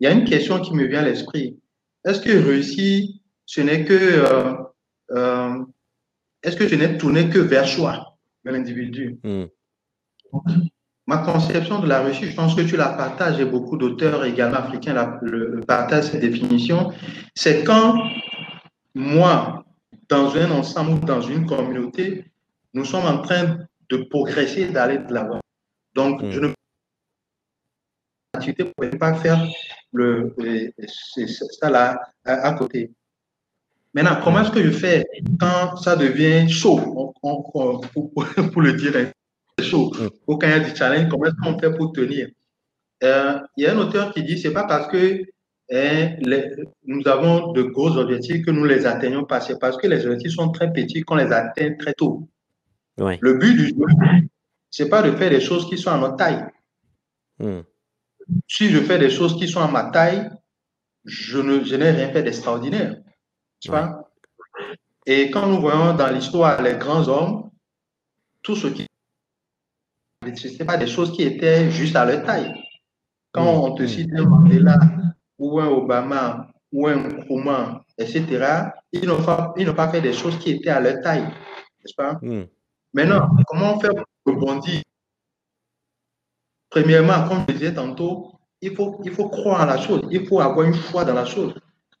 il 0.00 0.04
y 0.04 0.06
a 0.06 0.12
une 0.12 0.24
question 0.24 0.60
qui 0.60 0.74
me 0.74 0.84
vient 0.84 1.00
à 1.00 1.04
l'esprit. 1.04 1.60
Est-ce 2.04 2.20
que 2.20 2.30
réussir, 2.30 3.08
ce 3.46 3.60
n'est 3.60 3.84
que... 3.84 3.94
Euh, 3.94 4.54
euh 5.12 5.64
est-ce 6.42 6.56
que 6.56 6.66
je 6.66 6.74
n'ai 6.74 6.98
tourné 6.98 7.28
que 7.28 7.38
vers 7.38 7.68
soi, 7.68 8.18
vers 8.44 8.52
l'individu? 8.52 9.20
Hmm. 9.22 9.44
Ma 11.06 11.18
conception 11.18 11.80
de 11.80 11.88
la 11.88 12.00
réussite, 12.02 12.30
je 12.30 12.36
pense 12.36 12.54
que 12.54 12.60
tu 12.60 12.76
la 12.76 12.90
partages 12.90 13.40
et 13.40 13.44
beaucoup 13.44 13.76
d'auteurs 13.76 14.24
également 14.24 14.58
africains 14.58 14.92
la, 14.92 15.18
le, 15.22 15.60
partagent 15.66 16.04
cette 16.04 16.20
définition. 16.20 16.92
C'est 17.34 17.64
quand 17.64 17.94
moi, 18.94 19.64
dans 20.08 20.36
un 20.36 20.50
ensemble 20.52 20.92
ou 20.92 20.98
dans 21.00 21.20
une 21.20 21.46
communauté, 21.46 22.24
nous 22.74 22.84
sommes 22.84 23.06
en 23.06 23.18
train 23.18 23.58
de 23.88 23.96
progresser, 23.96 24.66
d'aller 24.68 24.98
de 24.98 25.12
l'avant. 25.12 25.40
Donc, 25.94 26.22
je 26.30 26.40
ne 26.40 26.52
peux 28.52 28.90
pas 28.98 29.14
faire 29.14 29.44
le, 29.92 30.34
ça 31.60 31.68
là 31.68 32.00
à, 32.24 32.52
côté. 32.52 32.92
Maintenant, 33.92 34.20
comment 34.22 34.40
est-ce 34.40 34.52
que 34.52 34.62
je 34.62 34.70
fais 34.70 35.04
quand 35.38 35.76
ça 35.76 35.96
devient 35.96 36.48
chaud, 36.48 37.12
pour 37.20 38.62
le 38.62 38.72
dire 38.72 39.12
chaud. 39.60 39.92
Ou 40.26 40.36
quand 40.36 40.46
il 40.46 40.50
y 40.50 40.54
a 40.54 40.60
du 40.60 40.74
challenge, 40.74 41.08
comment 41.08 41.26
est-ce 41.26 41.34
qu'on 41.42 41.58
fait 41.58 41.76
pour 41.76 41.92
tenir? 41.92 42.28
Euh, 43.02 43.38
Il 43.56 43.64
y 43.64 43.66
a 43.66 43.74
un 43.74 43.78
auteur 43.78 44.12
qui 44.12 44.22
dit 44.22 44.38
c'est 44.38 44.52
pas 44.52 44.64
parce 44.64 44.88
que 44.88 45.22
hein, 45.72 46.16
nous 46.84 47.08
avons 47.08 47.52
de 47.52 47.62
gros 47.62 47.96
objectifs 47.96 48.44
que 48.44 48.50
nous 48.50 48.64
les 48.64 48.86
atteignons 48.86 49.24
pas. 49.24 49.40
C'est 49.40 49.58
parce 49.58 49.76
que 49.76 49.86
les 49.86 50.06
objectifs 50.06 50.32
sont 50.32 50.50
très 50.50 50.72
petits 50.72 51.02
qu'on 51.02 51.16
les 51.16 51.32
atteint 51.32 51.74
très 51.78 51.94
tôt. 51.94 52.28
Le 52.96 53.34
but 53.34 53.56
du 53.56 53.68
jeu, 53.68 53.74
c'est 54.70 54.88
pas 54.88 55.02
de 55.02 55.12
faire 55.12 55.30
des 55.30 55.40
choses 55.40 55.68
qui 55.68 55.78
sont 55.78 55.90
à 55.90 55.98
notre 55.98 56.16
taille. 56.16 56.44
Hmm. 57.38 57.60
Si 58.48 58.68
je 58.68 58.78
fais 58.78 58.98
des 58.98 59.10
choses 59.10 59.36
qui 59.36 59.48
sont 59.48 59.60
à 59.60 59.68
ma 59.68 59.84
taille, 59.84 60.30
je 61.04 61.38
ne 61.38 61.64
je 61.64 61.74
n'ai 61.74 61.90
rien 61.90 62.10
fait 62.10 62.22
d'extraordinaire. 62.22 62.96
Et 65.06 65.30
quand 65.30 65.46
nous 65.48 65.60
voyons 65.60 65.94
dans 65.94 66.08
l'histoire 66.08 66.62
les 66.62 66.74
grands 66.74 67.08
hommes, 67.08 67.50
tout 68.42 68.56
ce 68.56 68.68
qui 68.68 68.86
ce 70.22 70.48
n'était 70.48 70.64
pas 70.64 70.76
des 70.76 70.86
choses 70.86 71.12
qui 71.12 71.22
étaient 71.22 71.70
juste 71.70 71.96
à 71.96 72.04
leur 72.04 72.24
taille. 72.24 72.54
Quand 73.32 73.44
mm. 73.44 73.64
on 73.64 73.74
te 73.74 73.86
cite 73.86 74.10
un 74.16 74.24
Mandela 74.24 74.78
ou 75.38 75.60
un 75.60 75.68
Obama 75.68 76.48
ou 76.72 76.86
un 76.86 76.96
Nkrumah, 76.96 77.82
etc., 77.98 78.24
ils 78.92 79.06
n'ont 79.06 79.22
pas, 79.22 79.54
pas, 79.76 79.88
fait 79.88 80.00
des 80.00 80.12
choses 80.12 80.38
qui 80.38 80.52
étaient 80.52 80.70
à 80.70 80.80
leur 80.80 81.00
taille. 81.00 81.22
N'est-ce 81.24 81.94
pas? 81.96 82.18
Mm. 82.22 82.44
Maintenant, 82.94 83.30
comment 83.46 83.78
faire 83.80 83.92
pour 84.24 84.34
rebondir? 84.34 84.82
Premièrement, 86.70 87.28
comme 87.28 87.44
je 87.48 87.54
disais 87.54 87.74
tantôt, 87.74 88.32
il 88.60 88.74
faut, 88.74 89.00
il 89.04 89.10
faut 89.10 89.28
croire 89.28 89.60
à 89.60 89.66
la 89.66 89.78
chose, 89.78 90.02
il 90.10 90.26
faut 90.26 90.40
avoir 90.40 90.66
une 90.66 90.74
foi 90.74 91.04
dans 91.04 91.14
la 91.14 91.24
chose. 91.24 91.54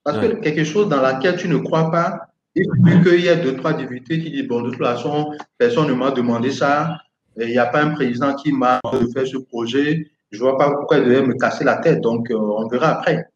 Parce 0.04 0.18
que 0.18 0.40
quelque 0.40 0.64
chose 0.64 0.88
dans 0.88 1.00
laquelle 1.00 1.36
tu 1.36 1.48
ne 1.48 1.58
crois 1.58 1.90
pas, 1.90 2.32
Il 2.54 2.64
suffit 2.64 3.02
qu'il 3.02 3.20
y 3.20 3.28
ait 3.28 3.36
deux, 3.42 3.56
trois 3.56 3.72
députés 3.72 4.20
qui 4.20 4.30
disent, 4.30 4.46
bon, 4.46 4.62
de 4.62 4.70
toute 4.70 4.78
façon, 4.78 5.32
personne 5.56 5.88
ne 5.88 5.94
m'a 5.94 6.10
demandé 6.10 6.50
ça, 6.50 6.98
il 7.38 7.48
n'y 7.48 7.58
a 7.58 7.66
pas 7.66 7.82
un 7.82 7.90
président 7.90 8.34
qui 8.34 8.52
m'a 8.52 8.80
de 8.92 9.06
faire 9.12 9.26
ce 9.26 9.38
projet, 9.38 10.10
je 10.30 10.38
ne 10.38 10.42
vois 10.42 10.58
pas 10.58 10.70
pourquoi 10.70 10.98
il 10.98 11.04
devait 11.04 11.22
me 11.22 11.34
casser 11.34 11.64
la 11.64 11.76
tête, 11.76 12.00
donc 12.00 12.30
euh, 12.30 12.36
on 12.36 12.66
verra 12.68 12.98
après. 12.98 13.26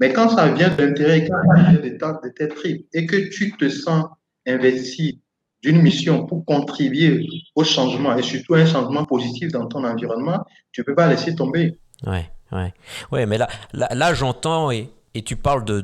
Mais 0.00 0.12
quand 0.12 0.30
ça 0.30 0.48
vient 0.48 0.70
de 0.70 0.82
l'intérêt, 0.82 1.28
quand 1.28 1.36
ça 1.54 1.70
vient 1.70 1.80
de, 1.80 2.28
tes 2.30 2.48
tripes 2.48 2.86
et 2.94 3.04
que 3.04 3.28
tu 3.28 3.54
te 3.58 3.68
sens 3.68 4.06
investi 4.46 5.20
d'une 5.62 5.82
mission 5.82 6.24
pour 6.24 6.46
contribuer 6.46 7.26
au 7.54 7.62
changement 7.62 8.16
et 8.16 8.22
surtout 8.22 8.54
un 8.54 8.64
changement 8.64 9.04
positif 9.04 9.52
dans 9.52 9.66
ton 9.66 9.84
environnement, 9.84 10.44
tu 10.72 10.80
ne 10.80 10.84
peux 10.84 10.94
pas 10.94 11.08
laisser 11.08 11.34
tomber. 11.34 11.78
Ouais, 12.06 12.30
ouais. 12.52 12.72
Ouais, 13.12 13.26
mais 13.26 13.36
là, 13.36 13.48
là, 13.74 13.88
là 13.94 14.14
j'entends 14.14 14.70
et, 14.70 14.88
et 15.16 15.22
tu 15.22 15.36
parles 15.36 15.64
de, 15.64 15.80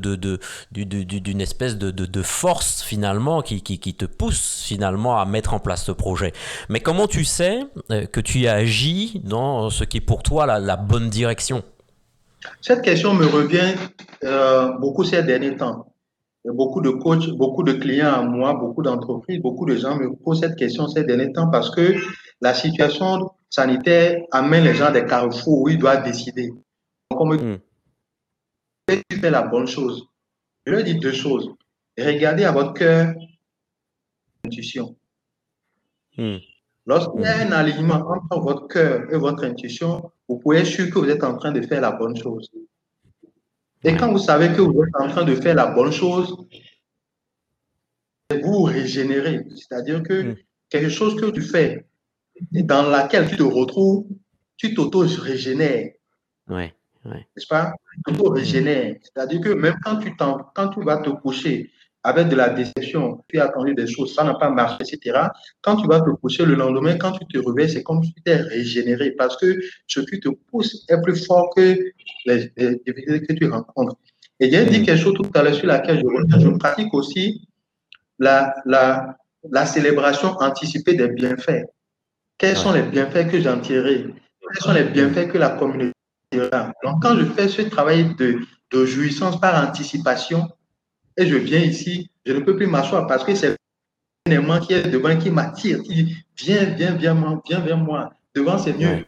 d'une 0.70 1.40
espèce 1.40 1.78
de, 1.78 2.22
force 2.22 2.82
finalement 2.82 3.40
qui, 3.42 3.62
qui, 3.62 3.94
te 3.94 4.04
pousse 4.04 4.62
finalement 4.64 5.18
à 5.18 5.24
mettre 5.24 5.54
en 5.54 5.58
place 5.58 5.84
ce 5.84 5.92
projet. 5.92 6.32
Mais 6.68 6.80
comment 6.80 7.06
tu 7.06 7.24
sais 7.24 7.60
euh, 7.90 8.06
que 8.06 8.20
tu 8.20 8.46
agis 8.46 9.20
dans 9.24 9.70
ce 9.70 9.84
qui 9.84 9.98
est 9.98 10.00
pour 10.00 10.22
toi 10.22 10.46
la, 10.46 10.76
bonne 10.76 11.08
direction? 11.08 11.62
Cette 12.60 12.82
question 12.82 13.14
me 13.14 13.26
revient 13.26 13.74
euh, 14.24 14.72
beaucoup 14.78 15.04
ces 15.04 15.22
derniers 15.22 15.56
temps. 15.56 15.86
Beaucoup 16.44 16.80
de 16.80 16.90
coachs, 16.90 17.30
beaucoup 17.30 17.62
de 17.62 17.72
clients 17.72 18.12
à 18.12 18.22
moi, 18.22 18.54
beaucoup 18.54 18.82
d'entreprises, 18.82 19.40
beaucoup 19.40 19.64
de 19.64 19.76
gens 19.76 19.96
me 19.96 20.14
posent 20.16 20.40
cette 20.40 20.56
question 20.56 20.88
ces 20.88 21.04
derniers 21.04 21.32
temps 21.32 21.48
parce 21.48 21.70
que 21.70 21.94
la 22.40 22.52
situation 22.52 23.30
sanitaire 23.48 24.20
amène 24.32 24.64
les 24.64 24.74
gens 24.74 24.86
à 24.86 24.90
des 24.90 25.06
carrefours 25.06 25.62
où 25.62 25.68
ils 25.68 25.78
doivent 25.78 26.02
décider. 26.02 26.50
Tu 28.88 29.18
fais 29.18 29.30
la 29.30 29.42
bonne 29.42 29.66
chose. 29.66 30.06
Je 30.66 30.72
leur 30.72 30.84
dis 30.84 30.98
deux 30.98 31.12
choses. 31.12 31.50
Regardez 31.98 32.44
à 32.44 32.52
votre 32.52 32.74
cœur 32.74 33.14
intuition. 34.44 34.96
Hmm. 36.16 36.38
Lorsqu'il 36.86 37.22
y 37.22 37.26
a 37.26 37.38
un 37.38 37.52
alignement 37.52 38.04
entre 38.08 38.40
votre 38.40 38.66
cœur 38.66 39.12
et 39.12 39.16
votre 39.16 39.44
intuition, 39.44 40.10
vous 40.28 40.38
pouvez 40.38 40.58
être 40.58 40.66
sûr 40.66 40.90
que 40.90 40.98
vous 40.98 41.08
êtes 41.08 41.22
en 41.22 41.36
train 41.36 41.52
de 41.52 41.60
faire 41.62 41.80
la 41.80 41.92
bonne 41.92 42.16
chose. 42.16 42.50
Et 43.84 43.96
quand 43.96 44.10
vous 44.10 44.18
savez 44.18 44.48
que 44.48 44.60
vous 44.60 44.82
êtes 44.82 44.96
en 45.00 45.08
train 45.08 45.24
de 45.24 45.34
faire 45.36 45.54
la 45.54 45.66
bonne 45.66 45.92
chose, 45.92 46.36
vous 48.42 48.62
régénérez. 48.62 49.46
C'est-à-dire 49.54 50.02
que 50.02 50.32
hmm. 50.32 50.36
quelque 50.68 50.88
chose 50.88 51.20
que 51.20 51.30
tu 51.30 51.42
fais 51.42 51.86
dans 52.50 52.88
laquelle 52.88 53.28
tu 53.28 53.36
te 53.36 53.42
retrouves, 53.42 54.06
tu 54.56 54.74
t'auto-régénères. 54.74 55.92
Ouais. 56.48 56.74
N'est-ce 57.04 57.46
pas? 57.46 57.72
Tout 58.06 58.24
régénère. 58.24 58.96
C'est-à-dire 59.02 59.40
que 59.40 59.50
même 59.50 59.76
quand 59.84 59.96
tu, 59.96 60.14
quand 60.16 60.68
tu 60.68 60.82
vas 60.84 60.98
te 60.98 61.10
coucher 61.10 61.70
avec 62.04 62.28
de 62.28 62.36
la 62.36 62.48
déception, 62.48 63.24
tu 63.28 63.38
as 63.38 63.44
attendu 63.44 63.74
des 63.74 63.86
choses, 63.86 64.14
ça 64.14 64.24
n'a 64.24 64.34
pas 64.34 64.50
marché, 64.50 64.78
etc. 64.80 65.20
Quand 65.60 65.76
tu 65.76 65.86
vas 65.86 66.00
te 66.00 66.10
coucher 66.10 66.44
le 66.44 66.54
lendemain, 66.54 66.96
quand 66.96 67.12
tu 67.12 67.24
te 67.26 67.38
réveilles, 67.38 67.70
c'est 67.70 67.82
comme 67.82 68.02
si 68.02 68.12
tu 68.12 68.22
t'es 68.22 68.36
régénéré 68.36 69.12
parce 69.12 69.36
que 69.36 69.60
ce 69.86 70.00
qui 70.00 70.18
te 70.18 70.28
pousse 70.50 70.84
est 70.88 71.00
plus 71.02 71.24
fort 71.24 71.50
que 71.54 71.78
les, 72.26 72.52
difficultés 72.84 73.26
que 73.26 73.32
tu 73.34 73.48
rencontres. 73.48 73.96
Et 74.40 74.50
j'ai 74.50 74.64
dit 74.66 74.80
mm. 74.80 74.84
quelque 74.84 75.00
chose 75.00 75.14
tout 75.14 75.30
à 75.34 75.42
l'heure 75.42 75.54
sur 75.54 75.68
laquelle 75.68 76.02
je 76.02 76.40
Je 76.40 76.48
pratique 76.48 76.92
aussi 76.92 77.46
la, 78.18 78.54
la, 78.66 79.16
la 79.50 79.66
célébration 79.66 80.30
anticipée 80.40 80.94
des 80.94 81.08
bienfaits. 81.08 81.64
Quels 82.36 82.56
sont 82.56 82.72
les 82.72 82.82
bienfaits 82.82 83.30
que 83.30 83.40
j'en 83.40 83.60
tirerai? 83.60 84.06
Quels 84.06 84.62
sont 84.62 84.72
les 84.72 84.84
bienfaits 84.84 85.28
que 85.28 85.38
la 85.38 85.50
communauté 85.50 85.92
donc, 86.32 87.02
quand 87.02 87.16
je 87.16 87.24
fais 87.24 87.48
ce 87.48 87.62
travail 87.62 88.14
de, 88.16 88.40
jouissance 88.86 89.38
par 89.38 89.68
anticipation, 89.68 90.48
et 91.16 91.26
je 91.26 91.36
viens 91.36 91.60
ici, 91.60 92.10
je 92.24 92.32
ne 92.32 92.40
peux 92.40 92.56
plus 92.56 92.66
m'asseoir 92.66 93.06
parce 93.06 93.22
que 93.22 93.34
c'est 93.34 93.50
un 93.50 94.30
élément 94.30 94.60
qui 94.60 94.72
est 94.72 94.88
devant 94.88 95.16
qui 95.18 95.30
m'attire, 95.30 95.82
qui 95.82 96.04
dit 96.04 96.16
viens, 96.36 96.64
viens, 96.64 96.94
viens, 96.94 97.40
viens 97.44 97.60
vers 97.60 97.76
moi. 97.76 98.10
Devant, 98.34 98.56
c'est 98.56 98.72
mieux. 98.72 99.04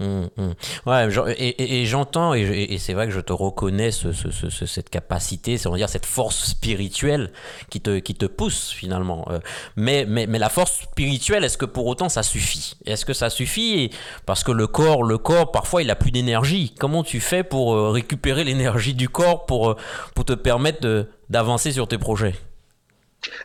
Hum, 0.00 0.28
hum. 0.36 0.54
Ouais, 0.86 1.08
et, 1.38 1.86
j'entends, 1.86 2.34
et, 2.34 2.78
c'est 2.78 2.94
vrai 2.94 3.06
que 3.06 3.12
je 3.12 3.20
te 3.20 3.32
reconnais 3.32 3.92
ce, 3.92 4.10
cette 4.12 4.90
capacité, 4.90 5.56
c'est 5.56 5.68
on 5.68 5.76
dire 5.76 5.88
cette 5.88 6.04
force 6.06 6.48
spirituelle 6.50 7.30
qui 7.70 7.80
te, 7.80 8.00
qui 8.00 8.16
te 8.16 8.26
pousse 8.26 8.70
finalement. 8.70 9.24
Euh, 9.30 9.38
mais, 9.76 10.04
mais, 10.08 10.26
mais 10.26 10.40
la 10.40 10.48
force 10.48 10.80
spirituelle, 10.82 11.44
est-ce 11.44 11.56
que 11.56 11.64
pour 11.64 11.86
autant 11.86 12.08
ça 12.08 12.24
suffit? 12.24 12.74
Est-ce 12.86 13.04
que 13.04 13.12
ça 13.12 13.30
suffit? 13.30 13.90
Parce 14.26 14.42
que 14.42 14.50
le 14.50 14.66
corps, 14.66 15.04
le 15.04 15.16
corps, 15.16 15.52
parfois 15.52 15.80
il 15.80 15.90
a 15.90 15.96
plus 15.96 16.10
d'énergie. 16.10 16.74
Comment 16.76 17.04
tu 17.04 17.20
fais 17.20 17.44
pour 17.44 17.74
euh, 17.74 17.90
récupérer 17.90 18.42
l'énergie 18.42 18.94
du 18.94 19.08
corps 19.08 19.46
pour, 19.46 19.70
euh, 19.70 19.76
pour 20.16 20.24
te 20.24 20.32
permettre 20.32 21.06
d'avancer 21.30 21.70
sur 21.70 21.86
tes 21.86 21.98
projets? 21.98 22.34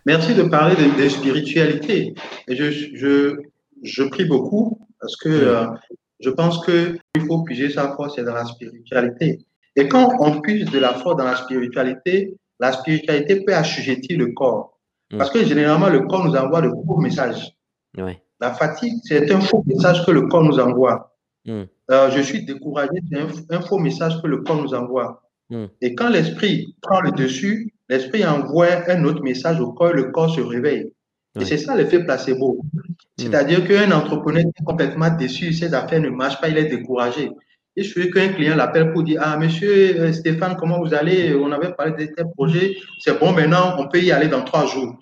Merci 0.07 0.33
de 0.33 0.43
parler 0.43 0.75
de, 0.75 1.09
spiritualité. 1.09 2.15
Je, 2.47 2.71
je, 2.71 3.37
je 3.83 4.03
prie 4.03 4.25
beaucoup 4.25 4.79
parce 4.99 5.15
que 5.15 5.67
je 6.19 6.29
pense 6.29 6.63
qu'il 6.65 6.99
faut 7.27 7.43
puiser 7.43 7.69
sa 7.69 7.95
force 7.95 8.17
dans 8.17 8.33
la 8.33 8.45
spiritualité. 8.45 9.39
Et 9.75 9.87
quand 9.87 10.11
on 10.19 10.41
puise 10.41 10.69
de 10.69 10.79
la 10.79 10.93
force 10.93 11.17
dans 11.17 11.25
la 11.25 11.35
spiritualité, 11.35 12.35
la 12.59 12.73
spiritualité 12.73 13.43
peut 13.43 13.55
assujettir 13.55 14.17
le 14.17 14.33
corps. 14.33 14.77
Mm. 15.11 15.17
Parce 15.17 15.31
que 15.31 15.43
généralement, 15.45 15.89
le 15.89 16.01
corps 16.01 16.25
nous 16.25 16.35
envoie 16.35 16.61
de 16.61 16.69
faux 16.69 16.97
messages. 16.97 17.55
La 17.95 18.53
fatigue, 18.53 18.93
c'est 19.03 19.31
un 19.31 19.41
faux 19.41 19.63
message 19.65 20.05
que 20.05 20.11
le 20.11 20.27
corps 20.27 20.43
nous 20.43 20.59
envoie. 20.59 21.15
Mm. 21.45 21.63
Euh, 21.91 22.11
je 22.11 22.21
suis 22.21 22.45
découragé, 22.45 22.91
c'est 23.11 23.55
un, 23.55 23.61
faux 23.61 23.79
message 23.79 24.21
que 24.21 24.27
le 24.27 24.41
corps 24.41 24.61
nous 24.61 24.73
envoie. 24.73 25.23
Mm. 25.49 25.65
Et 25.81 25.95
quand 25.95 26.09
l'esprit 26.09 26.75
prend 26.81 27.01
le 27.01 27.11
dessus, 27.11 27.73
l'esprit 27.87 28.25
envoie 28.25 28.89
un 28.89 29.03
autre 29.05 29.23
message 29.23 29.59
au 29.59 29.71
corps, 29.73 29.93
le 29.93 30.11
corps 30.11 30.33
se 30.33 30.41
réveille. 30.41 30.91
Et 31.39 31.45
c'est 31.45 31.57
ça 31.57 31.75
l'effet 31.75 32.03
placebo. 32.03 32.61
Hmm. 32.63 32.93
C'est-à-dire 33.17 33.67
qu'un 33.67 33.91
entrepreneur 33.91 34.41
est 34.41 34.63
complètement 34.63 35.09
déçu, 35.09 35.53
ses 35.53 35.73
affaires 35.73 36.01
ne 36.01 36.09
marchent 36.09 36.41
pas, 36.41 36.49
il 36.49 36.57
est 36.57 36.65
découragé. 36.65 37.29
Il 37.75 37.85
suffit 37.85 38.09
qu'un 38.09 38.29
client 38.29 38.55
l'appelle 38.55 38.91
pour 38.91 39.03
dire 39.03 39.21
Ah, 39.23 39.37
monsieur 39.37 40.01
euh, 40.01 40.11
Stéphane, 40.11 40.55
comment 40.57 40.79
vous 40.79 40.93
allez? 40.93 41.35
On 41.35 41.51
avait 41.51 41.73
parlé 41.73 42.07
de 42.07 42.11
tel 42.11 42.25
projet, 42.35 42.75
c'est 42.99 43.19
bon, 43.19 43.31
maintenant 43.31 43.75
on 43.77 43.87
peut 43.87 44.01
y 44.01 44.11
aller 44.11 44.27
dans 44.27 44.43
trois 44.43 44.65
jours. 44.65 44.97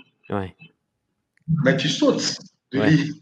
Mais 1.64 1.78
tu 1.78 1.88
sautes 1.88 2.38
de 2.74 2.82
lit. 2.82 3.14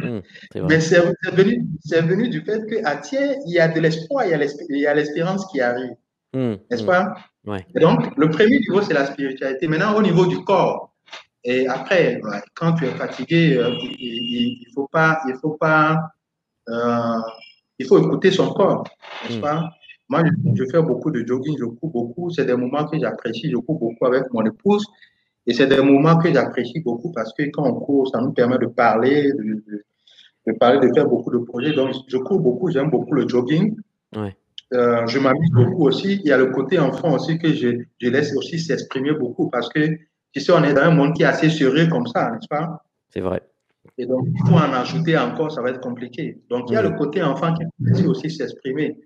Hmm, 0.00 0.20
Mais 0.68 0.80
c'est 0.80 1.00
venu, 1.32 1.66
venu, 1.90 2.28
du 2.28 2.40
fait 2.42 2.64
qu'à 2.68 2.96
Thiers, 2.96 3.36
il 3.46 3.52
y 3.52 3.58
a 3.58 3.68
de 3.68 3.80
l'espoir, 3.80 4.24
il 4.26 4.30
y 4.80 4.86
a 4.86 4.94
l'espérance 4.94 5.46
qui 5.50 5.60
arrive. 5.60 5.94
Hmm, 6.32 6.54
N'est-ce 6.70 6.84
pas? 6.84 7.14
Donc, 7.80 8.16
le 8.16 8.28
premier 8.28 8.58
niveau, 8.58 8.82
c'est 8.82 8.94
la 8.94 9.06
spiritualité. 9.06 9.66
Maintenant, 9.68 9.96
au 9.96 10.02
niveau 10.02 10.26
du 10.26 10.44
corps, 10.44 10.92
et 11.44 11.66
après, 11.68 12.20
quand 12.54 12.74
tu 12.74 12.86
es 12.86 12.90
fatigué, 12.90 13.56
euh, 13.56 13.70
il, 13.98 14.66
faut 14.74 14.88
pas, 14.90 15.20
il 15.28 15.34
faut 15.36 15.56
pas, 15.58 15.98
euh, 16.68 17.20
il 17.78 17.86
faut 17.86 17.98
écouter 17.98 18.30
son 18.30 18.52
corps, 18.52 18.84
n'est-ce 19.24 19.38
mm. 19.38 19.42
pas? 19.42 19.70
Moi, 20.08 20.22
je, 20.54 20.64
fais 20.70 20.82
beaucoup 20.82 21.10
de 21.10 21.24
jogging, 21.26 21.56
je 21.58 21.66
cours 21.66 21.90
beaucoup. 21.90 22.30
C'est 22.30 22.46
des 22.46 22.56
moments 22.56 22.86
que 22.86 22.98
j'apprécie. 22.98 23.50
Je 23.50 23.56
cours 23.58 23.78
beaucoup 23.78 24.06
avec 24.06 24.32
mon 24.32 24.42
épouse. 24.44 24.82
Et 25.46 25.52
c'est 25.52 25.66
des 25.66 25.82
moments 25.82 26.16
que 26.16 26.32
j'apprécie 26.32 26.80
beaucoup 26.80 27.12
parce 27.12 27.32
que 27.34 27.42
quand 27.50 27.64
on 27.64 27.74
court, 27.74 28.08
ça 28.08 28.20
nous 28.20 28.32
permet 28.32 28.56
de 28.58 28.66
parler, 28.66 29.32
de, 29.32 29.84
de, 30.46 30.52
parler, 30.58 30.78
de 30.86 30.92
faire 30.94 31.06
beaucoup 31.06 31.30
de 31.30 31.38
projets. 31.38 31.74
Donc, 31.74 31.94
je 32.06 32.16
cours 32.16 32.40
beaucoup, 32.40 32.70
j'aime 32.70 32.88
beaucoup 32.88 33.12
le 33.12 33.28
jogging. 33.28 33.76
Euh, 34.72 35.06
je 35.06 35.18
m'amuse 35.18 35.50
beaucoup 35.50 35.86
aussi. 35.86 36.20
Il 36.24 36.28
y 36.28 36.32
a 36.32 36.38
le 36.38 36.46
côté 36.46 36.78
enfant 36.78 37.14
aussi 37.14 37.38
que 37.38 37.52
je, 37.52 37.68
je 38.00 38.08
laisse 38.08 38.34
aussi 38.34 38.58
s'exprimer 38.58 39.12
beaucoup 39.12 39.50
parce 39.50 39.68
que 39.68 39.98
tu 40.32 40.40
sais, 40.40 40.52
on 40.52 40.62
est 40.62 40.74
dans 40.74 40.82
un 40.82 40.90
monde 40.90 41.14
qui 41.14 41.22
est 41.22 41.26
assez 41.26 41.50
sérieux 41.50 41.86
comme 41.88 42.06
ça, 42.06 42.30
n'est-ce 42.30 42.48
pas? 42.48 42.84
C'est 43.08 43.20
vrai. 43.20 43.42
Et 43.96 44.06
donc, 44.06 44.26
il 44.32 44.46
faut 44.46 44.54
en 44.54 44.72
ajouter 44.72 45.16
encore, 45.16 45.50
ça 45.50 45.62
va 45.62 45.70
être 45.70 45.80
compliqué. 45.80 46.38
Donc, 46.50 46.70
il 46.70 46.74
y 46.74 46.76
a 46.76 46.82
le 46.82 46.90
côté 46.90 47.22
enfant 47.22 47.54
qui 47.54 47.64
peut 47.64 48.06
aussi 48.06 48.30
s'exprimer. 48.30 48.96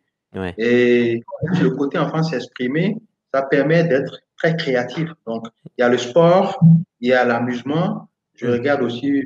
Et 0.58 1.22
le 1.60 1.70
côté 1.70 1.98
enfant 1.98 2.22
s'exprimer, 2.22 2.96
ça 3.32 3.42
permet 3.42 3.84
d'être 3.84 4.18
très 4.36 4.56
créatif. 4.56 5.08
Donc, 5.26 5.46
il 5.78 5.82
y 5.82 5.84
a 5.84 5.88
le 5.88 5.98
sport, 5.98 6.58
il 7.00 7.08
y 7.08 7.12
a 7.12 7.24
l'amusement. 7.24 8.08
Je 8.34 8.46
regarde 8.46 8.82
aussi 8.82 9.24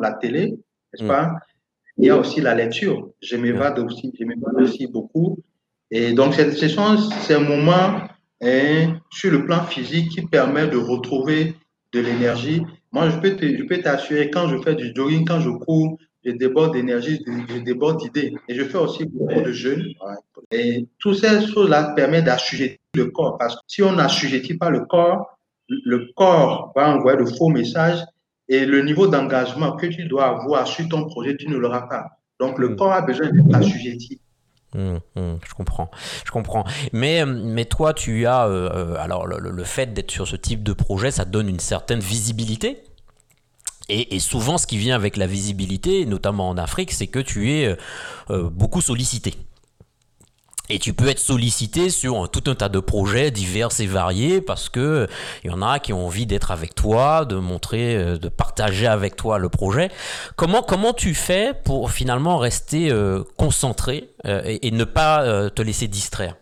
la 0.00 0.12
télé, 0.12 0.50
n'est-ce 0.92 1.04
mm. 1.04 1.08
pas? 1.08 1.32
Il 1.98 2.06
y 2.06 2.10
a 2.10 2.16
aussi 2.16 2.40
la 2.40 2.54
lecture. 2.54 3.10
Je 3.22 3.36
m'évade 3.36 3.78
aussi, 3.78 4.12
je 4.18 4.24
m'évade 4.24 4.60
aussi 4.60 4.86
beaucoup. 4.86 5.38
Et 5.90 6.12
donc, 6.12 6.34
ce 6.34 6.68
sont 6.68 6.96
ces 6.98 7.38
moments 7.38 8.00
et 8.40 8.86
sur 9.10 9.30
le 9.32 9.44
plan 9.44 9.64
physique 9.64 10.10
qui 10.10 10.22
permet 10.22 10.68
de 10.68 10.76
retrouver 10.76 11.54
de 11.92 12.00
l'énergie. 12.00 12.62
Moi, 12.92 13.10
je 13.10 13.16
peux, 13.18 13.36
je 13.40 13.62
peux 13.64 13.78
t'assurer, 13.78 14.30
quand 14.30 14.48
je 14.48 14.58
fais 14.62 14.74
du 14.74 14.92
jogging, 14.94 15.26
quand 15.26 15.40
je 15.40 15.50
cours, 15.50 15.98
je 16.24 16.32
déborde 16.32 16.74
d'énergie, 16.74 17.22
je 17.26 17.58
déborde 17.58 18.00
d'idées. 18.00 18.34
Et 18.48 18.54
je 18.54 18.64
fais 18.64 18.78
aussi 18.78 19.04
beaucoup 19.06 19.40
de 19.40 19.52
jeûnes. 19.52 19.84
Et 20.50 20.86
toutes 20.98 21.16
ces 21.16 21.46
choses-là 21.46 21.92
permettent 21.94 22.24
d'assujettir 22.24 22.78
le 22.94 23.06
corps. 23.06 23.38
Parce 23.38 23.54
que 23.56 23.60
si 23.66 23.82
on 23.82 23.92
n'assujettit 23.92 24.56
pas 24.56 24.70
le 24.70 24.80
corps, 24.80 25.38
le 25.68 26.08
corps 26.16 26.72
va 26.74 26.94
envoyer 26.94 27.18
de 27.18 27.24
faux 27.24 27.48
messages 27.48 28.04
et 28.48 28.64
le 28.64 28.82
niveau 28.82 29.06
d'engagement 29.06 29.72
que 29.72 29.86
tu 29.86 30.04
dois 30.04 30.26
avoir 30.26 30.66
sur 30.66 30.88
ton 30.88 31.04
projet, 31.06 31.36
tu 31.36 31.48
ne 31.48 31.56
l'auras 31.56 31.82
pas. 31.82 32.06
Donc, 32.38 32.58
le 32.58 32.70
hmm. 32.70 32.76
corps 32.76 32.92
a 32.92 33.02
besoin 33.02 33.30
d'être 33.30 33.54
assujetti. 33.54 34.20
Hum, 34.74 35.00
hum, 35.14 35.38
je 35.46 35.54
comprends, 35.54 35.90
je 36.24 36.30
comprends. 36.30 36.64
Mais, 36.92 37.24
mais 37.24 37.64
toi, 37.64 37.94
tu 37.94 38.26
as, 38.26 38.46
euh, 38.46 38.68
euh, 38.74 38.96
alors 38.98 39.26
le, 39.26 39.64
fait 39.64 39.92
d'être 39.94 40.10
sur 40.10 40.26
ce 40.26 40.36
type 40.36 40.62
de 40.62 40.72
projet, 40.72 41.10
ça 41.10 41.24
donne 41.24 41.48
une 41.48 41.60
certaine 41.60 42.00
visibilité. 42.00 42.82
Et, 43.88 44.18
souvent, 44.18 44.58
ce 44.58 44.66
qui 44.66 44.78
vient 44.78 44.96
avec 44.96 45.16
la 45.16 45.28
visibilité, 45.28 46.06
notamment 46.06 46.48
en 46.48 46.58
Afrique, 46.58 46.90
c'est 46.90 47.06
que 47.06 47.20
tu 47.20 47.52
es 47.52 47.66
euh, 47.66 47.76
euh 48.30 48.50
beaucoup 48.50 48.80
sollicité. 48.80 49.34
Et 50.68 50.78
tu 50.78 50.92
peux 50.94 51.08
être 51.08 51.18
sollicité 51.18 51.90
sur 51.90 52.28
tout 52.30 52.50
un 52.50 52.54
tas 52.54 52.68
de 52.68 52.80
projets 52.80 53.30
divers 53.30 53.68
et 53.78 53.86
variés 53.86 54.40
parce 54.40 54.68
que 54.68 55.06
il 55.44 55.50
y 55.50 55.54
en 55.54 55.62
a 55.62 55.78
qui 55.78 55.92
ont 55.92 56.06
envie 56.06 56.26
d'être 56.26 56.50
avec 56.50 56.74
toi, 56.74 57.24
de 57.24 57.36
montrer, 57.36 57.96
euh, 57.96 58.18
de 58.18 58.28
partager 58.28 58.86
avec 58.86 59.16
toi 59.16 59.38
le 59.38 59.48
projet. 59.48 59.90
Comment 60.34 60.62
comment 60.62 60.92
tu 60.92 61.14
fais 61.14 61.52
pour 61.64 61.90
finalement 61.90 62.38
rester 62.38 62.90
euh, 62.90 63.22
concentré 63.36 64.10
euh, 64.26 64.42
et, 64.44 64.70
ne 64.70 64.84
pas 64.84 65.24
euh, 65.24 65.48
te 65.48 65.62
laisser 65.62 65.88
distraire? 65.88 66.36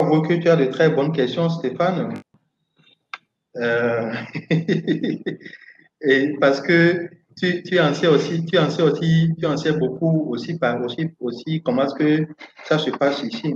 Que 0.00 0.34
tu 0.34 0.48
as 0.48 0.56
de 0.56 0.66
très 0.66 0.90
bonnes 0.90 1.12
questions, 1.12 1.48
Stéphane. 1.48 2.14
Euh, 3.56 4.12
et 6.00 6.36
parce 6.40 6.60
que 6.60 7.08
tu, 7.36 7.62
tu 7.62 7.80
en 7.80 7.94
sais 7.94 8.06
aussi, 8.06 8.44
tu 8.44 8.58
en 8.58 8.70
sais 8.70 8.82
aussi, 8.82 9.30
tu 9.38 9.46
en 9.46 9.56
sais 9.56 9.72
beaucoup 9.72 10.30
aussi 10.30 10.58
par 10.58 10.80
aussi, 10.82 11.08
aussi 11.20 11.62
comment 11.62 11.84
est-ce 11.84 11.94
que 11.94 12.26
ça 12.64 12.78
se 12.78 12.90
passe 12.90 13.22
ici. 13.22 13.54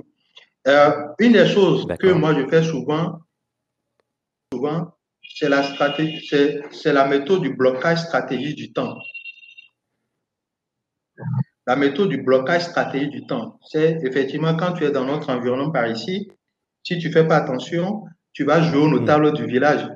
Euh, 0.66 0.90
une 1.18 1.32
des 1.32 1.46
choses 1.46 1.86
que 1.98 2.08
moi 2.08 2.34
je 2.34 2.46
fais 2.48 2.62
souvent, 2.62 3.20
souvent, 4.52 4.92
c'est 5.36 5.48
la 5.48 5.62
stratégie, 5.62 6.26
c'est, 6.30 6.92
la 6.92 7.06
méthode 7.06 7.42
du 7.42 7.54
blocage 7.54 8.02
stratégique 8.02 8.56
du 8.56 8.72
temps. 8.72 8.96
La 11.66 11.76
méthode 11.76 12.08
du 12.08 12.22
blocage 12.22 12.64
stratégique 12.64 13.10
du 13.10 13.26
temps, 13.26 13.58
c'est 13.70 13.98
effectivement 14.02 14.56
quand 14.56 14.72
tu 14.72 14.84
es 14.84 14.90
dans 14.90 15.04
notre 15.04 15.30
environnement 15.30 15.70
par 15.70 15.86
ici, 15.86 16.30
si 16.82 16.98
tu 16.98 17.12
fais 17.12 17.26
pas 17.26 17.36
attention, 17.36 18.04
tu 18.32 18.44
vas 18.44 18.62
jouer 18.62 18.78
au 18.78 18.88
notable 18.88 19.32
du 19.34 19.46
village 19.46 19.86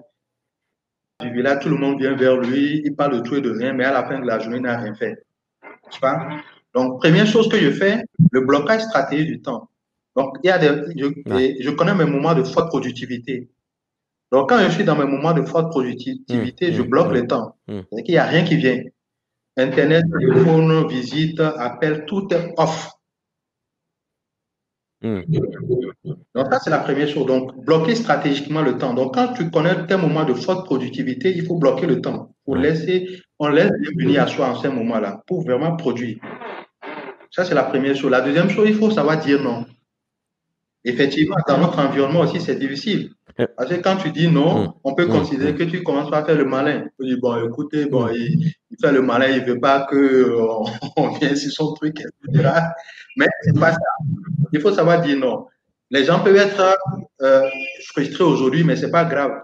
du 1.23 1.33
village, 1.33 1.61
tout 1.63 1.69
le 1.69 1.77
monde 1.77 1.99
vient 1.99 2.15
vers 2.15 2.37
lui, 2.37 2.83
il 2.85 2.95
parle 2.95 3.15
de 3.15 3.21
tout 3.21 3.37
et 3.37 3.41
de 3.41 3.51
rien, 3.51 3.73
mais 3.73 3.85
à 3.85 3.93
la 3.93 4.05
fin 4.07 4.21
de 4.21 4.27
la 4.27 4.39
journée, 4.39 4.59
il 4.59 4.63
n'a 4.63 4.79
rien 4.79 4.95
fait. 4.95 5.25
Pas? 6.01 6.29
Donc, 6.75 7.01
première 7.01 7.27
chose 7.27 7.49
que 7.49 7.59
je 7.59 7.71
fais, 7.71 8.03
le 8.31 8.41
blocage 8.41 8.83
stratégique 8.83 9.29
du 9.29 9.43
temps. 9.43 9.69
Donc, 10.17 10.37
il 10.43 10.49
y 10.49 10.51
a 10.51 10.59
des, 10.59 10.69
je, 10.97 11.07
ouais. 11.33 11.57
je 11.61 11.71
connais 11.71 11.95
mes 11.95 12.05
moments 12.05 12.35
de 12.35 12.43
forte 12.43 12.69
productivité. 12.69 13.49
Donc, 14.31 14.49
quand 14.49 14.59
je 14.59 14.71
suis 14.71 14.85
dans 14.85 14.97
mes 14.97 15.05
moments 15.05 15.35
de 15.35 15.43
forte 15.43 15.71
productivité, 15.71 16.71
mmh, 16.71 16.75
je 16.75 16.83
bloque 16.83 17.11
mmh, 17.11 17.15
le 17.15 17.27
temps. 17.27 17.57
Mmh. 17.69 17.81
Qu'il 18.05 18.15
n'y 18.15 18.19
a 18.19 18.25
rien 18.25 18.45
qui 18.45 18.57
vient. 18.57 18.83
Internet, 19.57 20.05
téléphone, 20.19 20.89
visite, 20.89 21.41
appel, 21.41 22.05
tout 22.07 22.27
est 22.33 22.55
off. 22.57 22.91
Mmh. 25.03 25.23
Donc 26.35 26.47
ça, 26.51 26.61
c'est 26.61 26.71
la 26.71 26.79
première 26.79 27.09
chose. 27.09 27.27
Donc, 27.27 27.65
bloquer 27.65 27.95
stratégiquement 27.95 28.63
le 28.63 28.79
temps. 28.79 28.95
Donc, 28.95 29.15
quand 29.15 29.33
tu 29.35 29.51
connais 29.51 29.87
tes 29.87 29.97
moments 29.97 30.25
de 30.25 30.35
forte 30.35 30.65
productivité, 30.65 31.33
il 31.35 31.45
faut 31.45 31.57
bloquer 31.57 31.87
le 31.87 32.01
temps 32.01 32.35
pour 32.45 32.57
laisser, 32.57 33.09
on 33.39 33.49
laisse 33.49 33.73
venir 33.99 34.23
à 34.23 34.27
soi 34.27 34.49
en 34.49 34.57
ces 34.57 34.69
moments-là 34.69 35.23
pour 35.27 35.43
vraiment 35.43 35.77
produire. 35.77 36.19
Ça, 37.31 37.45
c'est 37.45 37.55
la 37.55 37.65
première 37.65 37.97
chose. 37.97 38.11
La 38.11 38.21
deuxième 38.21 38.51
chose, 38.51 38.69
il 38.69 38.75
faut 38.75 38.91
savoir 38.91 39.19
dire 39.19 39.43
non. 39.43 39.65
Effectivement, 40.85 41.37
dans 41.47 41.59
notre 41.59 41.79
environnement 41.79 42.21
aussi, 42.21 42.41
c'est 42.41 42.57
difficile. 42.57 43.13
Parce 43.57 43.71
que 43.71 43.77
quand 43.77 43.97
tu 43.97 44.11
dis 44.11 44.29
non, 44.29 44.65
mmh. 44.65 44.73
on 44.85 44.95
peut 44.95 45.07
mmh. 45.07 45.11
considérer 45.11 45.55
que 45.55 45.63
tu 45.65 45.83
commences 45.83 46.13
à 46.13 46.25
faire 46.25 46.37
le 46.37 46.45
malin. 46.45 46.85
Tu 46.99 47.07
dis, 47.07 47.17
bon, 47.17 47.49
écoutez, 47.49 47.87
bon, 47.87 48.09
il, 48.09 48.53
il, 48.71 48.77
fait 48.81 48.93
le 48.93 49.01
malin, 49.01 49.29
il 49.29 49.45
veut 49.45 49.61
pas 49.61 49.87
que 49.89 49.97
euh, 49.97 50.47
on 50.97 51.09
vienne 51.11 51.37
sur 51.37 51.51
son 51.53 51.73
truc, 51.75 52.01
etc. 52.01 52.51
Mais 53.17 53.27
c'est 53.43 53.59
pas 53.59 53.73
ça. 53.73 53.79
Il 54.53 54.61
faut 54.61 54.73
savoir 54.73 55.01
dire 55.01 55.19
non. 55.19 55.47
Les 55.91 56.05
gens 56.05 56.21
peuvent 56.21 56.37
être 56.37 56.77
euh, 57.23 57.49
frustrés 57.89 58.25
aujourd'hui, 58.25 58.65
mais 58.65 58.77
c'est 58.77 58.91
pas 58.91 59.05
grave. 59.05 59.43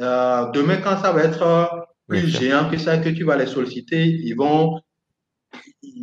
Euh, 0.00 0.50
demain, 0.52 0.76
quand 0.76 0.98
ça 0.98 1.12
va 1.12 1.24
être 1.24 1.88
plus 2.06 2.28
géant 2.28 2.70
que 2.70 2.78
ça, 2.78 2.98
que 2.98 3.08
tu 3.08 3.24
vas 3.24 3.36
les 3.36 3.46
solliciter, 3.46 4.04
ils 4.04 4.34
vont, 4.34 4.80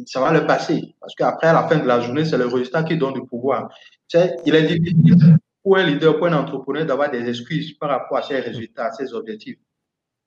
ça 0.05 0.22
va 0.22 0.32
le 0.32 0.46
passer. 0.46 0.96
Parce 1.00 1.15
qu'après, 1.15 1.48
à 1.48 1.53
la 1.53 1.67
fin 1.67 1.77
de 1.77 1.86
la 1.86 2.00
journée, 2.00 2.26
c'est 2.26 2.38
le 2.38 2.47
résultat 2.47 2.84
qui 2.84 2.97
donne 2.97 3.13
du 3.13 3.26
pouvoir. 3.26 3.69
Tu 4.08 4.17
sais, 4.17 4.36
il 4.45 4.56
est 4.56 4.63
difficile 4.63 5.38
pour 5.63 5.78
un 5.78 5.84
leader, 5.84 6.17
pour 6.17 6.28
un 6.28 6.34
entrepreneur 6.34 6.86
d'avoir 6.86 7.10
des 7.10 7.28
excuses 7.28 7.73
par 7.73 7.89
rapport 7.89 8.17
à 8.17 8.21
ses 8.21 8.39
résultats, 8.39 8.86
à 8.86 8.91
ses 8.91 9.13
objectifs. 9.13 9.58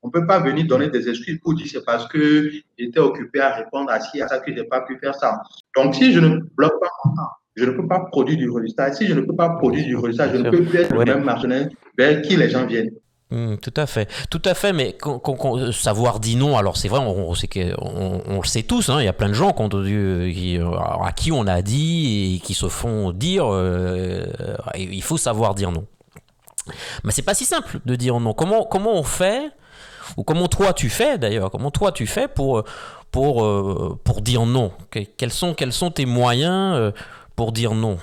On 0.03 0.09
ne 0.09 0.13
peut 0.13 0.27
pas 0.27 0.39
venir 0.39 0.67
donner 0.67 0.91
des 0.91 1.09
excuses 1.09 1.41
pour 1.41 1.55
dire 1.55 1.67
c'est 1.69 1.85
parce 1.85 2.07
que 2.07 2.51
j'étais 2.79 3.01
occupé 3.01 3.41
à 3.41 3.55
répondre 3.55 3.91
à 3.91 4.01
ci, 4.01 4.21
à 4.23 4.29
ça 4.29 4.39
que 4.39 4.53
je 4.53 4.61
n'ai 4.61 4.67
pas 4.67 4.83
pu 4.83 4.97
faire 4.99 5.15
ça. 5.15 5.43
Donc, 5.77 5.95
si 5.95 6.13
je 6.13 6.21
ne 6.21 6.39
bloque 6.57 6.81
pas 6.81 6.89
mon 7.05 7.15
temps, 7.17 7.31
je 7.57 7.65
ne 7.65 7.73
peux 7.73 7.89
pas 7.89 8.01
produire 8.01 8.39
du 8.39 8.49
résultat. 8.51 8.93
Si 8.93 9.07
je 9.07 9.15
ne 9.15 9.23
peux 9.23 9.35
pas 9.35 9.51
produire 9.51 9.85
du 9.85 9.97
résultat, 9.97 10.33
je 10.33 10.37
ne 10.37 10.51
peux 10.51 10.63
plus 10.63 10.79
être 10.79 10.95
le 10.95 11.05
même 11.05 11.25
marginal 11.25 11.71
vers 11.97 12.23
qui 12.23 12.37
les 12.37 12.49
gens 12.49 12.67
viennent. 12.67 12.91
Mmh, 13.31 13.57
tout 13.57 13.75
à 13.77 13.87
fait, 13.87 14.09
tout 14.31 14.41
à 14.47 14.55
fait, 14.55 14.73
mais 14.73 14.95
quand, 14.95 15.19
quand, 15.19 15.71
savoir 15.71 16.19
dit 16.19 16.35
non, 16.35 16.57
alors 16.57 16.79
c'est 16.79 16.89
vrai, 16.89 16.99
on, 16.99 17.31
on, 17.31 17.35
on, 17.35 18.23
on, 18.27 18.41
le 18.41 18.47
sait 18.47 18.63
tous, 18.63 18.89
hein, 18.89 19.03
il 19.03 19.05
y 19.05 19.09
a 19.09 19.13
plein 19.13 19.29
de 19.29 19.35
gens 19.35 19.53
qui, 19.53 20.35
qui, 20.35 20.59
à 20.59 21.13
qui 21.13 21.31
on 21.31 21.47
a 21.47 21.61
dit 21.61 22.37
et 22.37 22.39
qui 22.41 22.55
se 22.55 22.69
font 22.69 23.13
dire, 23.13 23.45
euh, 23.47 24.25
il 24.77 25.03
faut 25.03 25.19
savoir 25.19 25.55
dire 25.55 25.73
non. 25.73 25.85
Mais 27.05 27.13
c'est 27.13 27.23
pas 27.23 27.35
si 27.35 27.45
simple 27.45 27.81
de 27.85 27.97
dire 27.97 28.19
non. 28.19 28.33
Comment, 28.33 28.65
comment 28.65 28.95
on 28.95 29.03
fait, 29.03 29.51
ou 30.17 30.25
comment 30.25 30.49
toi 30.49 30.73
tu 30.73 30.89
fais 30.89 31.19
d'ailleurs, 31.19 31.51
comment 31.51 31.71
toi 31.71 31.93
tu 31.93 32.07
fais 32.07 32.29
pour, 32.29 32.65
pour, 33.11 33.45
euh, 33.45 33.99
pour 34.05 34.23
dire 34.23 34.47
non? 34.47 34.73
Quels 35.19 35.33
sont, 35.33 35.53
quels 35.53 35.75
sont 35.75 35.91
tes 35.91 36.07
moyens 36.07 36.77
euh, 36.77 36.93
pour 37.37 37.53
dire 37.53 37.75
non? 37.75 37.99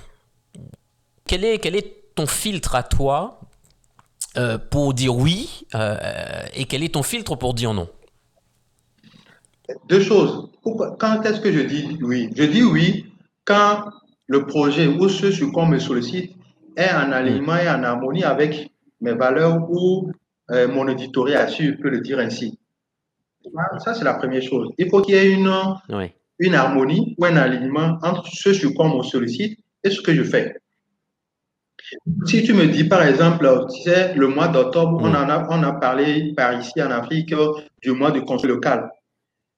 Quel 1.25 1.43
est, 1.43 1.57
quel 1.57 1.75
est 1.75 2.13
ton 2.13 2.27
filtre 2.27 2.75
à 2.75 2.83
toi 2.83 3.39
euh, 4.37 4.57
pour 4.57 4.93
dire 4.93 5.15
oui 5.15 5.65
euh, 5.75 5.95
et 6.53 6.65
quel 6.65 6.83
est 6.83 6.93
ton 6.93 7.03
filtre 7.03 7.35
pour 7.35 7.53
dire 7.53 7.73
non? 7.73 7.87
Deux 9.89 10.01
choses. 10.01 10.49
Quand 10.99 11.21
est-ce 11.23 11.41
que 11.41 11.51
je 11.51 11.61
dis 11.61 11.97
oui? 12.01 12.29
Je 12.35 12.43
dis 12.43 12.63
oui 12.63 13.05
quand 13.45 13.85
le 14.27 14.45
projet 14.45 14.87
ou 14.87 15.07
ce 15.09 15.31
sur 15.31 15.51
quoi 15.51 15.63
on 15.63 15.67
me 15.67 15.79
sollicite 15.79 16.31
est 16.75 16.91
en 16.91 17.11
alignement 17.11 17.57
et 17.57 17.69
en 17.69 17.83
harmonie 17.83 18.23
avec 18.23 18.71
mes 19.01 19.13
valeurs 19.13 19.69
ou 19.69 20.11
euh, 20.51 20.67
mon 20.67 20.87
éditorial, 20.87 21.49
si 21.49 21.65
je 21.65 21.71
peux 21.71 21.89
le 21.89 22.01
dire 22.01 22.19
ainsi. 22.19 22.59
Ça, 23.79 23.93
c'est 23.93 24.03
la 24.03 24.15
première 24.15 24.41
chose. 24.41 24.69
Il 24.77 24.89
faut 24.89 25.01
qu'il 25.01 25.15
y 25.15 25.17
ait 25.17 25.31
une, 25.31 25.51
oui. 25.89 26.11
une 26.39 26.55
harmonie 26.55 27.15
ou 27.17 27.25
un 27.25 27.37
alignement 27.37 27.99
entre 28.01 28.27
ce 28.27 28.53
sur 28.53 28.73
quoi 28.73 28.85
on 28.87 28.97
me 28.97 29.03
sollicite 29.03 29.59
et 29.83 29.91
ce 29.91 30.01
que 30.01 30.13
je 30.13 30.23
fais. 30.23 30.55
Si 32.25 32.43
tu 32.43 32.53
me 32.53 32.67
dis, 32.67 32.83
par 32.85 33.03
exemple, 33.03 33.47
tu 33.73 33.83
sais, 33.83 34.13
le 34.15 34.27
mois 34.27 34.47
d'octobre, 34.47 34.97
on, 35.01 35.09
en 35.09 35.29
a, 35.29 35.47
on 35.49 35.63
a 35.63 35.73
parlé 35.73 36.33
par 36.35 36.59
ici 36.59 36.81
en 36.81 36.91
Afrique 36.91 37.33
du 37.81 37.91
mois 37.91 38.11
de 38.11 38.19
consommation 38.19 38.55
local. 38.55 38.89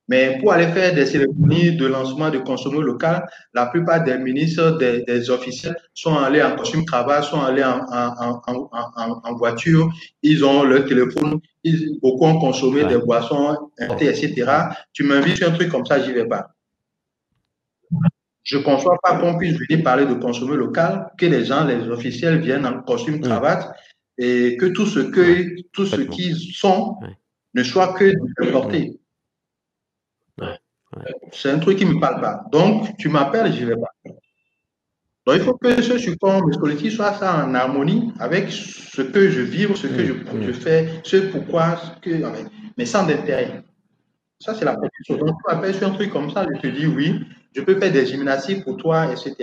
Mais 0.09 0.37
pour 0.39 0.53
aller 0.53 0.67
faire 0.67 0.93
des 0.93 1.05
cérémonies 1.05 1.75
de 1.75 1.85
lancement 1.85 2.29
de 2.29 2.37
consommation 2.37 2.81
local, 2.81 3.25
la 3.53 3.65
plupart 3.65 4.03
des 4.03 4.17
ministres, 4.17 4.77
des, 4.77 5.03
des, 5.03 5.29
officiels 5.29 5.75
sont 5.93 6.15
allés 6.15 6.41
en 6.41 6.55
costume 6.55 6.85
cravate, 6.85 7.25
sont 7.25 7.41
allés 7.41 7.63
en, 7.63 7.81
en, 7.91 8.41
en, 8.47 9.21
en, 9.23 9.35
voiture, 9.35 9.89
ils 10.23 10.45
ont 10.45 10.63
leur 10.63 10.85
téléphone, 10.85 11.39
ils, 11.63 11.99
beaucoup 12.01 12.25
ont 12.25 12.39
consommé 12.39 12.83
ouais. 12.83 12.89
des 12.89 12.97
boissons, 12.99 13.57
etc. 13.99 14.45
Tu 14.93 15.03
m'invites 15.03 15.37
sur 15.37 15.49
un 15.49 15.53
truc 15.53 15.69
comme 15.69 15.85
ça, 15.85 15.99
j'y 15.99 16.13
vais 16.13 16.27
pas. 16.27 16.47
Je 18.47 18.57
ne 18.57 18.63
conçois 18.63 18.97
pas 19.03 19.19
qu'on 19.19 19.37
puisse 19.37 19.57
venir 19.57 19.83
parler 19.83 20.05
de 20.05 20.13
consommer 20.13 20.55
local, 20.55 21.11
que 21.17 21.25
les 21.25 21.43
gens, 21.43 21.65
les 21.65 21.89
officiels 21.89 22.39
viennent 22.39 22.65
en 22.65 22.81
costume 22.81 23.19
cravate 23.19 23.67
mmh. 23.67 24.23
et 24.23 24.55
que 24.55 24.67
tout 24.67 24.85
ce 24.85 24.99
que 24.99 25.61
tout 25.73 25.85
ce 25.85 25.99
qu'ils 25.99 26.37
sont 26.37 26.97
ouais. 27.01 27.09
ne 27.55 27.63
soit 27.63 27.93
que. 27.93 28.13
Ouais. 30.37 30.37
Ouais. 30.37 31.13
C'est 31.33 31.51
un 31.51 31.59
truc 31.59 31.77
qui 31.77 31.85
ne 31.85 31.95
me 31.95 31.99
parle 31.99 32.21
pas. 32.21 32.45
Donc, 32.49 32.95
tu 32.97 33.09
m'appelles, 33.09 33.51
je 33.51 33.65
ne 33.65 33.65
vais 33.65 33.75
pas. 33.75 33.91
Donc, 35.25 35.35
il 35.35 35.41
faut 35.41 35.57
que 35.57 35.81
ce 35.81 35.97
support 35.97 36.49
de 36.49 36.55
collectif 36.55 36.95
soit 36.95 37.15
ça 37.15 37.45
en 37.45 37.53
harmonie 37.53 38.13
avec 38.17 38.49
ce 38.49 39.01
que 39.01 39.29
je 39.29 39.41
vis, 39.41 39.67
ce 39.75 39.87
que 39.87 40.05
je, 40.05 40.13
je, 40.41 40.51
fais, 40.53 41.01
ce 41.03 41.17
pourquoi, 41.17 41.75
ce 41.75 41.99
que, 41.99 42.23
mais 42.77 42.85
sans 42.85 43.09
intérêt. 43.09 43.61
Ça, 44.39 44.53
c'est 44.53 44.63
la 44.63 44.75
première 44.75 44.91
chose. 45.05 45.19
Donc, 45.19 45.35
tu 45.35 45.53
m'appelles 45.53 45.75
sur 45.75 45.89
un 45.89 45.91
truc 45.91 46.11
comme 46.11 46.31
ça, 46.31 46.45
je 46.55 46.61
te 46.61 46.67
dis 46.67 46.87
oui, 46.87 47.25
je 47.53 47.61
peux 47.61 47.79
faire 47.79 47.91
des 47.91 48.05
gymnastiques 48.05 48.63
pour 48.63 48.77
toi, 48.77 49.11
etc. 49.11 49.35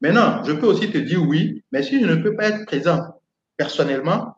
Maintenant, 0.00 0.42
je 0.44 0.52
peux 0.52 0.66
aussi 0.66 0.90
te 0.90 0.98
dire 0.98 1.22
oui, 1.22 1.62
mais 1.72 1.82
si 1.82 2.00
je 2.00 2.06
ne 2.06 2.16
peux 2.16 2.34
pas 2.34 2.48
être 2.48 2.66
présent 2.66 3.20
personnellement, 3.56 4.36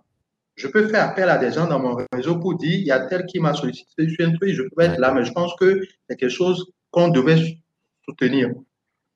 je 0.56 0.68
peux 0.68 0.86
faire 0.88 1.04
appel 1.04 1.28
à 1.28 1.38
des 1.38 1.52
gens 1.52 1.66
dans 1.66 1.78
mon 1.78 1.96
réseau 2.12 2.38
pour 2.38 2.56
dire, 2.56 2.78
il 2.78 2.86
y 2.86 2.90
a 2.90 3.00
tel 3.06 3.24
qui 3.26 3.40
m'a 3.40 3.54
sollicité 3.54 4.08
sur 4.08 4.26
un 4.26 4.32
truc, 4.32 4.50
je 4.50 4.62
peux 4.62 4.82
être 4.82 4.98
là, 4.98 5.12
mais 5.12 5.24
je 5.24 5.32
pense 5.32 5.54
que 5.58 5.82
c'est 6.08 6.16
quelque 6.16 6.30
chose 6.30 6.72
qu'on 6.90 7.08
devait 7.08 7.58
soutenir. 8.04 8.48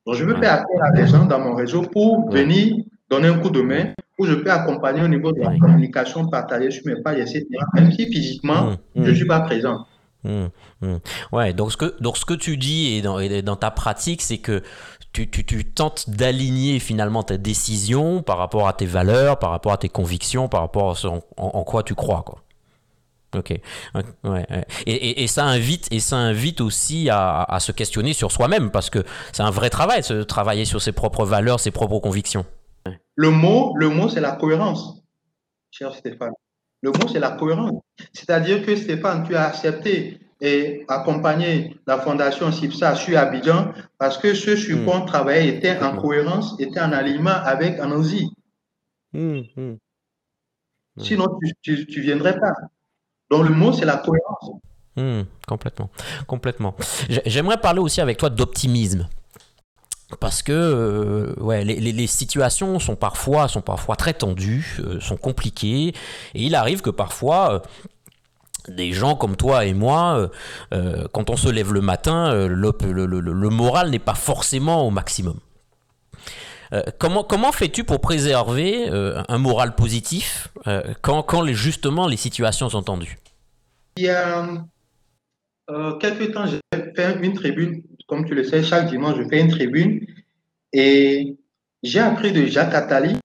Donc, 0.07 0.15
je 0.15 0.25
peux 0.25 0.37
faire 0.37 0.55
appel 0.55 0.81
à 0.83 0.93
des 0.93 1.07
gens 1.07 1.27
dans 1.27 1.41
mon 1.41 1.55
réseau 1.55 1.83
pour 1.83 2.31
venir 2.31 2.77
donner 3.11 3.29
un 3.29 3.39
coup 3.39 3.51
de 3.51 3.61
main, 3.61 3.93
où 4.19 4.25
je 4.25 4.35
peux 4.35 4.51
accompagner 4.51 5.03
au 5.03 5.09
niveau 5.09 5.33
de 5.33 5.41
la 5.41 5.57
communication, 5.59 6.29
partager 6.29 6.71
sur 6.71 6.87
mes 6.87 7.03
pages, 7.03 7.21
etc. 7.21 7.47
Même 7.75 7.93
si 7.93 8.07
physiquement, 8.07 8.71
mmh, 8.71 8.77
mmh. 8.95 9.05
je 9.05 9.11
ne 9.11 9.15
suis 9.15 9.27
pas 9.27 9.41
présent. 9.41 9.87
Mmh, 10.25 10.47
mmh. 10.81 10.97
Ouais, 11.33 11.53
donc 11.53 11.73
ce, 11.73 11.77
que, 11.77 11.97
donc 12.01 12.17
ce 12.17 12.25
que 12.25 12.35
tu 12.35 12.57
dis 12.57 12.95
et 12.95 13.03
dans, 13.03 13.21
dans 13.43 13.57
ta 13.57 13.71
pratique, 13.71 14.23
c'est 14.23 14.39
que 14.39 14.63
tu, 15.13 15.31
tu, 15.31 15.45
tu 15.45 15.65
tentes 15.65 16.11
d'aligner 16.11 16.79
finalement 16.79 17.23
ta 17.23 17.37
décision 17.37 18.23
par 18.23 18.39
rapport 18.39 18.69
à 18.69 18.73
tes 18.73 18.87
valeurs, 18.87 19.39
par 19.39 19.51
rapport 19.51 19.73
à 19.73 19.79
tes 19.79 19.89
convictions, 19.89 20.49
par 20.49 20.61
rapport 20.61 20.91
à 20.91 20.95
ce 20.95 21.07
en, 21.07 21.65
quoi 21.65 21.83
tu 21.83 21.95
crois. 21.95 22.23
Quoi. 22.23 22.43
Ok. 23.37 23.59
Ouais, 24.25 24.47
Et, 24.87 24.93
et, 24.93 25.23
et, 25.23 25.27
ça 25.27 25.45
invite, 25.45 25.89
et 25.91 26.01
ça 26.01 26.17
invite 26.17 26.61
aussi 26.61 27.09
à, 27.09 27.43
à 27.43 27.61
se 27.61 27.73
questionner 27.73 28.13
sur 28.13 28.33
soi-même 28.33 28.71
parce 28.71 28.91
que 28.91 29.05
c'est 29.33 29.43
un 29.43 29.51
vrai 29.51 29.71
travail, 29.71 30.03
de 30.09 30.23
travailler 30.23 30.65
sur 30.65 30.83
ses 30.83 30.93
propres 30.93 31.25
valeurs, 31.25 31.61
ses 31.61 31.71
propres 31.71 31.99
convictions. 31.99 32.45
Le 33.15 33.31
mot, 33.31 33.75
le 33.77 33.89
mot, 33.89 34.09
c'est 34.09 34.21
la 34.21 34.33
cohérence, 34.33 35.03
cher 35.71 35.95
Stéphane. 35.95 36.33
Le 36.83 36.91
mot, 36.91 37.09
c'est 37.11 37.19
la 37.19 37.33
cohérence. 37.33 37.83
C'est-à-dire 38.13 38.65
que 38.65 38.77
Stéphane, 38.77 39.25
tu 39.27 39.35
as 39.35 39.47
accepté 39.47 40.21
et 40.41 40.85
accompagné 40.89 41.77
la 41.87 41.99
fondation 41.99 42.53
CIPSA 42.53 42.95
sur 42.95 43.19
Abidjan 43.19 43.73
parce 43.99 44.19
que 44.19 44.35
ce 44.35 44.55
sur 44.55 44.85
quoi 44.85 44.99
on 44.99 45.07
travaillait 45.07 45.57
était 45.57 45.79
en 45.79 45.97
cohérence, 45.97 46.61
était 46.61 46.81
en 46.81 46.93
alignement 46.93 47.31
avec 47.31 47.79
Anosi. 47.79 48.29
Mmh, 49.13 49.41
mmh. 49.57 49.77
Sinon, 50.99 51.27
tu 51.63 51.87
ne 51.89 52.03
viendrais 52.03 52.39
pas. 52.39 52.53
Donc 53.31 53.49
le 53.49 53.55
mot, 53.55 53.73
c'est 53.73 53.85
la 53.85 53.97
cohérence. 53.97 54.51
Mmh, 54.97 55.23
complètement, 55.47 55.91
complètement. 56.27 56.75
J'aimerais 57.27 57.59
parler 57.59 57.81
aussi 57.81 58.01
avec 58.01 58.19
toi 58.19 58.31
d'optimisme. 58.31 59.09
Parce 60.21 60.43
que 60.43 60.53
euh, 60.53 61.35
ouais, 61.43 61.65
les, 61.65 62.07
situations 62.07 62.79
sont 62.79 62.95
parfois, 62.95 63.49
sont 63.49 63.61
parfois 63.61 63.97
très 63.97 64.15
tendues, 64.15 64.79
euh, 64.79 65.01
sont 65.01 65.17
compliquées, 65.17 65.89
et 65.89 65.95
il 66.35 66.55
arrive 66.55 66.81
que 66.81 66.91
parfois, 66.91 67.55
euh, 67.55 67.59
des 68.69 68.93
gens 68.93 69.17
comme 69.17 69.37
toi 69.37 69.65
et 69.65 69.75
moi, 69.75 70.29
quand 71.13 71.31
on 71.31 71.37
se 71.37 71.49
lève 71.49 71.73
le 71.73 71.81
matin, 71.81 72.35
le, 72.49 73.49
moral 73.49 73.91
n'est 73.91 74.01
pas 74.01 74.17
forcément 74.17 74.85
au 74.85 74.91
maximum. 74.91 75.39
comment 76.99 77.23
comment 77.23 77.53
fais-tu 77.53 77.85
pour 77.85 78.01
préserver 78.01 78.89
un 78.91 79.39
moral 79.39 79.77
positif 79.77 80.49
quand, 81.01 81.23
quand 81.23 81.47
justement 81.53 82.09
les 82.09 82.17
situations 82.17 82.69
sont 82.69 82.83
tendues? 82.83 83.19
Il 83.99 84.07
y 84.07 84.09
a 84.09 84.49
quelques 86.01 86.33
temps, 86.33 86.47
j'ai 86.47 86.59
fait 86.97 87.21
une 87.23 87.35
tribune 87.35 87.85
comme 88.07 88.25
tu 88.25 88.35
le 88.35 88.45
sais, 88.45 88.63
chaque 88.63 88.89
dimanche, 88.89 89.19
je 89.19 89.29
fais 89.29 89.41
une 89.41 89.51
tribune 89.51 90.07
et 90.73 91.37
j'ai 91.83 92.01
appris 92.01 92.33
de 92.33 92.47
Jacques 92.47 92.75
Attali 92.75 93.17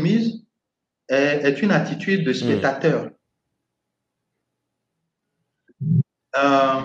mise 0.00 0.42
est, 1.08 1.62
une 1.62 1.70
attitude 1.70 2.24
de 2.24 2.32
spectateur. 2.32 3.10
Euh, 6.38 6.80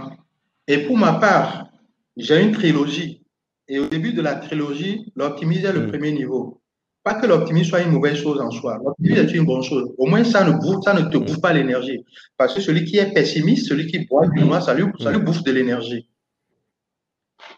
et 0.67 0.79
pour 0.79 0.97
ma 0.97 1.13
part, 1.13 1.69
j'ai 2.17 2.41
une 2.41 2.51
trilogie. 2.51 3.23
Et 3.69 3.79
au 3.79 3.87
début 3.87 4.13
de 4.13 4.21
la 4.21 4.35
trilogie, 4.35 5.11
l'optimisme 5.15 5.67
est 5.67 5.73
le 5.73 5.87
premier 5.87 6.11
niveau. 6.11 6.61
Pas 7.03 7.15
que 7.15 7.25
l'optimisme 7.25 7.69
soit 7.69 7.81
une 7.81 7.91
mauvaise 7.91 8.17
chose 8.17 8.41
en 8.41 8.51
soi. 8.51 8.79
L'optimisme 8.83 9.27
est 9.27 9.33
une 9.33 9.45
bonne 9.45 9.63
chose. 9.63 9.93
Au 9.97 10.07
moins, 10.07 10.23
ça 10.25 10.43
ne, 10.43 10.51
bouffe, 10.51 10.83
ça 10.83 10.93
ne 10.93 11.09
te 11.09 11.17
bouffe 11.17 11.39
pas 11.39 11.53
l'énergie. 11.53 12.03
Parce 12.35 12.53
que 12.53 12.61
celui 12.61 12.83
qui 12.83 12.97
est 12.97 13.13
pessimiste, 13.13 13.67
celui 13.67 13.87
qui 13.87 14.05
boit 14.05 14.27
du 14.27 14.41
noir, 14.41 14.61
ça 14.61 14.73
lui, 14.73 14.85
ça 14.99 15.11
lui 15.11 15.19
bouffe 15.19 15.43
de 15.43 15.51
l'énergie. 15.51 16.09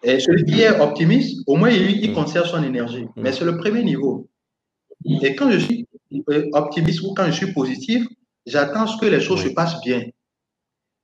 Et 0.04 0.20
celui 0.20 0.46
qui 0.46 0.62
est 0.62 0.80
optimiste, 0.80 1.44
au 1.46 1.56
moins, 1.56 1.70
il, 1.70 2.04
il 2.04 2.14
conserve 2.14 2.48
son 2.48 2.64
énergie. 2.64 3.08
Mais 3.16 3.34
c'est 3.34 3.46
le 3.46 3.58
premier 3.58 3.84
niveau. 3.84 4.30
Et 5.22 5.36
quand 5.36 5.52
je 5.52 5.60
suis 5.60 5.88
optimiste 6.54 7.02
ou 7.02 7.14
quand 7.14 7.26
je 7.26 7.32
suis 7.32 7.54
positif, 7.54 8.06
j'attends 8.46 8.86
que 8.98 9.06
les 9.06 9.22
choses 9.22 9.44
se 9.44 9.50
passent 9.50 9.82
bien. 9.82 10.04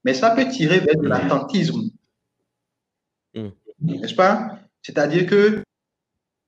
Mais 0.04 0.14
ça 0.14 0.32
peut 0.32 0.48
tirer 0.48 0.80
vers 0.80 0.98
de 0.98 1.08
l'attentisme. 1.08 1.90
N'est-ce 3.82 4.16
pas? 4.16 4.60
C'est-à-dire 4.82 5.26
que, 5.26 5.64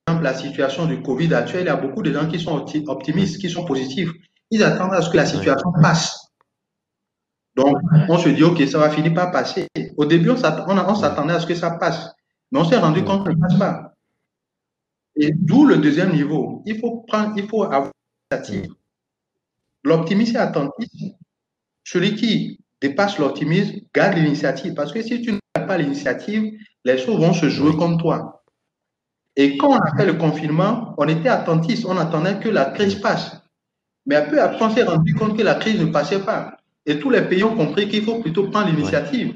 par 0.06 0.16
exemple, 0.16 0.24
la 0.24 0.34
situation 0.36 0.86
du 0.86 1.02
Covid 1.02 1.34
actuelle, 1.34 1.64
il 1.64 1.68
y 1.68 1.70
a 1.70 1.76
beaucoup 1.76 2.02
de 2.02 2.14
gens 2.14 2.28
qui 2.28 2.40
sont 2.40 2.66
optimistes, 2.88 3.40
qui 3.42 3.50
sont 3.50 3.66
positifs. 3.66 4.12
Ils 4.52 4.64
attendent 4.64 4.94
à 4.94 5.02
ce 5.02 5.10
que 5.10 5.18
la 5.18 5.26
situation 5.26 5.72
passe. 5.82 6.30
Donc, 7.56 7.76
on 8.08 8.18
se 8.18 8.30
dit, 8.30 8.44
OK, 8.44 8.62
ça 8.68 8.78
va 8.78 8.90
finir 8.90 9.14
par 9.14 9.32
passer. 9.32 9.68
Au 9.98 10.06
début, 10.06 10.30
on 10.30 10.38
s'attendait 10.38 11.34
à 11.34 11.40
ce 11.40 11.48
que 11.48 11.56
ça 11.56 11.72
passe. 11.72 12.12
Mais 12.52 12.60
on 12.60 12.66
s'est 12.66 12.78
rendu 12.78 13.04
compte 13.04 13.26
que 13.26 13.32
ça 13.32 13.36
ne 13.36 13.42
passe 13.42 13.60
pas. 13.60 13.94
Et 15.16 15.32
d'où 15.34 15.66
le 15.66 15.78
deuxième 15.78 16.14
niveau. 16.14 16.62
Il 16.66 16.80
faut 16.80 17.04
prendre, 17.08 17.34
il 17.38 17.48
faut 17.48 17.64
avoir 17.64 17.92
l'initiative. 18.32 18.74
L'optimisme 19.84 20.36
est 20.36 20.40
attentif. 20.40 20.90
Celui 21.84 22.16
qui 22.16 22.60
dépasse 22.82 23.18
l'optimisme 23.18 23.80
garde 23.94 24.16
l'initiative. 24.16 24.74
Parce 24.74 24.94
que 24.94 25.02
si 25.02 25.22
tu 25.22 25.34
n'as 25.34 25.66
pas 25.66 25.78
l'initiative, 25.78 26.54
les 26.86 26.98
choses 26.98 27.20
vont 27.20 27.34
se 27.34 27.50
jouer 27.50 27.76
comme 27.76 27.98
toi. 27.98 28.44
Et 29.36 29.58
quand 29.58 29.70
on 29.70 29.80
a 29.80 29.96
fait 29.96 30.06
le 30.06 30.14
confinement, 30.14 30.96
on 30.98 31.08
était 31.08 31.30
attentif, 31.30 31.86
on 31.86 31.98
attendait 31.98 32.40
que 32.40 32.50
la 32.50 32.66
crise 32.66 32.96
passe. 32.96 33.38
Mais 34.06 34.16
un 34.16 34.30
peu 34.30 34.42
après, 34.42 34.66
on 34.66 34.70
s'est 34.70 34.84
rendu 34.84 35.14
compte 35.14 35.38
que 35.38 35.44
la 35.44 35.56
crise 35.56 35.80
ne 35.80 35.86
passait 35.86 36.24
pas. 36.24 36.58
Et 36.86 37.00
tous 37.00 37.10
les 37.10 37.22
pays 37.22 37.44
ont 37.44 37.56
compris 37.56 37.88
qu'il 37.90 38.04
faut 38.04 38.20
plutôt 38.20 38.50
prendre 38.50 38.68
l'initiative. 38.68 39.36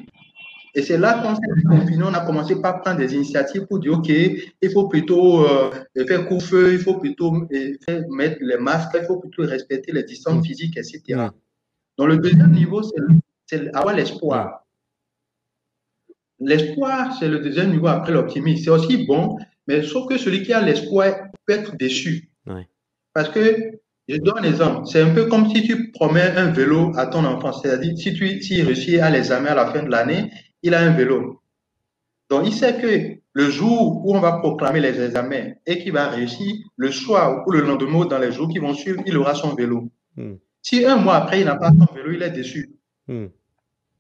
Et 0.74 0.82
c'est 0.82 0.98
là 0.98 1.22
qu'on 1.22 1.36
s'est 1.36 1.64
confiné, 1.68 2.04
on 2.04 2.14
a 2.14 2.26
commencé 2.26 2.62
par 2.62 2.82
prendre 2.82 3.00
des 3.00 3.14
initiatives 3.14 3.66
pour 3.66 3.80
dire, 3.80 3.94
OK, 3.94 4.10
il 4.10 4.72
faut 4.72 4.88
plutôt 4.88 5.46
euh, 5.46 5.70
faire 6.08 6.26
couvre-feu, 6.28 6.74
il 6.74 6.80
faut 6.80 6.98
plutôt 6.98 7.34
euh, 7.36 8.04
mettre 8.10 8.38
les 8.40 8.58
masques, 8.58 8.96
il 9.00 9.06
faut 9.06 9.20
plutôt 9.20 9.44
respecter 9.44 9.92
les 9.92 10.04
distances 10.04 10.40
mm. 10.40 10.46
physiques, 10.46 10.78
etc. 10.78 11.02
Mm. 11.10 11.30
Donc 11.98 12.08
le 12.08 12.18
deuxième 12.18 12.52
niveau, 12.52 12.82
c'est 13.48 13.68
avoir 13.76 13.96
l'espoir. 13.96 14.66
L'espoir, 16.40 17.16
c'est 17.20 17.28
le 17.28 17.40
deuxième 17.40 17.72
niveau 17.72 17.88
après 17.88 18.14
l'optimisme. 18.14 18.64
C'est 18.64 18.72
aussi 18.72 19.06
bon, 19.06 19.38
mais 19.68 19.84
sauf 19.84 20.08
que 20.08 20.18
celui 20.18 20.42
qui 20.44 20.54
a 20.54 20.62
l'espoir 20.62 21.14
peut 21.46 21.54
être 21.54 21.76
déçu. 21.76 22.30
Parce 23.14 23.30
que, 23.30 23.74
je 24.08 24.18
donne 24.18 24.40
un 24.40 24.44
exemple, 24.44 24.88
c'est 24.88 25.02
un 25.02 25.14
peu 25.14 25.26
comme 25.26 25.50
si 25.50 25.64
tu 25.64 25.92
promets 25.92 26.32
un 26.36 26.52
vélo 26.52 26.92
à 26.98 27.08
ton 27.08 27.24
enfant, 27.24 27.54
c'est-à-dire 27.54 27.98
si 27.98 28.14
tu 28.14 28.42
si 28.42 28.62
réussit 28.62 29.00
à 29.00 29.10
l'examen 29.10 29.50
à 29.50 29.56
la 29.56 29.68
fin 29.68 29.84
de 29.84 29.90
l'année, 29.90 30.32
il 30.63 30.74
a 30.74 30.82
un 30.82 30.91
vélo. 30.91 31.41
Donc, 32.30 32.43
il 32.45 32.54
sait 32.54 32.80
que 32.80 33.19
le 33.34 33.50
jour 33.50 34.06
où 34.06 34.15
on 34.15 34.19
va 34.19 34.39
proclamer 34.39 34.80
les 34.80 35.02
examens 35.02 35.52
et 35.65 35.80
qu'il 35.80 35.91
va 35.91 36.08
réussir, 36.08 36.54
le 36.78 36.91
soir 36.91 37.43
ou 37.45 37.52
le 37.52 37.62
lendemain, 37.62 38.06
dans 38.06 38.19
les 38.19 38.32
jours 38.32 38.47
qui 38.50 38.60
vont 38.60 38.74
suivre, 38.74 39.02
il 39.06 39.17
aura 39.17 39.36
son 39.36 39.54
vélo. 39.54 39.89
Hmm. 40.15 40.36
Si 40.62 40.86
un 40.86 40.97
mois 40.97 41.15
après, 41.15 41.41
il 41.41 41.45
n'a 41.45 41.56
pas 41.56 41.71
son 41.71 41.93
vélo, 41.93 42.12
il 42.12 42.21
est 42.24 42.30
déçu. 42.32 42.71
Hmm. 43.08 43.28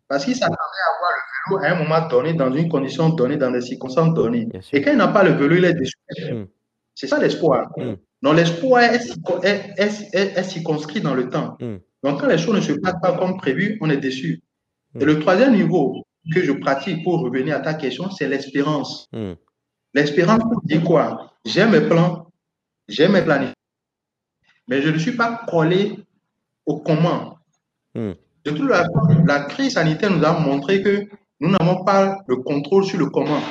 Parce 0.07 0.25
qu'il 0.25 0.35
s'attendait 0.35 0.55
à 0.55 0.95
avoir 0.95 1.11
le 1.11 1.57
vélo 1.57 1.65
à 1.65 1.75
un 1.75 1.83
moment 1.83 2.07
donné, 2.07 2.33
dans 2.33 2.53
une 2.53 2.69
condition 2.69 3.09
donnée, 3.09 3.37
dans 3.37 3.51
des 3.51 3.61
circonstances 3.61 4.13
données. 4.13 4.47
Et 4.71 4.81
quand 4.81 4.91
il 4.91 4.97
n'a 4.97 5.07
pas 5.09 5.23
le 5.23 5.31
vélo, 5.31 5.55
il 5.55 5.65
est 5.65 5.73
déçu. 5.73 5.95
Hmm. 6.31 6.45
C'est 6.95 7.07
ça 7.07 7.19
l'espoir. 7.19 7.69
Donc, 8.21 8.35
l'espoir 8.35 8.83
est, 8.83 9.01
est, 9.43 10.43
circonscrit 10.43 11.01
dans 11.01 11.15
le 11.15 11.29
temps. 11.29 11.57
Donc, 12.03 12.21
quand 12.21 12.27
les 12.27 12.37
choses 12.37 12.55
ne 12.55 12.61
se 12.61 12.73
passent 12.73 13.01
pas 13.01 13.17
comme 13.17 13.37
prévu, 13.37 13.77
on 13.81 13.89
est 13.89 13.97
déçu. 13.97 14.41
Et 14.99 15.05
le 15.05 15.19
troisième 15.19 15.53
niveau, 15.53 16.05
que 16.33 16.43
je 16.43 16.51
pratique 16.51 17.03
pour 17.03 17.19
revenir 17.21 17.55
à 17.55 17.59
ta 17.59 17.73
question, 17.73 18.09
c'est 18.11 18.27
l'espérance. 18.27 19.09
Hmm. 19.11 19.33
L'espérance 19.93 20.41
dit 20.63 20.81
quoi? 20.81 21.31
J'ai 21.45 21.65
mes 21.65 21.81
plans, 21.81 22.27
j'ai 22.87 23.07
mes 23.07 23.21
plans, 23.21 23.51
mais 24.67 24.81
je 24.81 24.89
ne 24.89 24.97
suis 24.97 25.13
pas 25.13 25.41
collé 25.47 25.97
au 26.65 26.79
comment. 26.79 27.37
Hmm. 27.95 28.11
De 28.45 28.51
toute 28.51 28.69
la, 28.69 28.85
la 29.25 29.41
crise 29.41 29.73
sanitaire 29.73 30.11
nous 30.11 30.23
a 30.23 30.39
montré 30.39 30.81
que 30.81 31.07
nous 31.39 31.49
n'avons 31.49 31.83
pas 31.83 32.19
le 32.27 32.37
contrôle 32.37 32.85
sur 32.85 32.99
le 32.99 33.07
comment. 33.07 33.41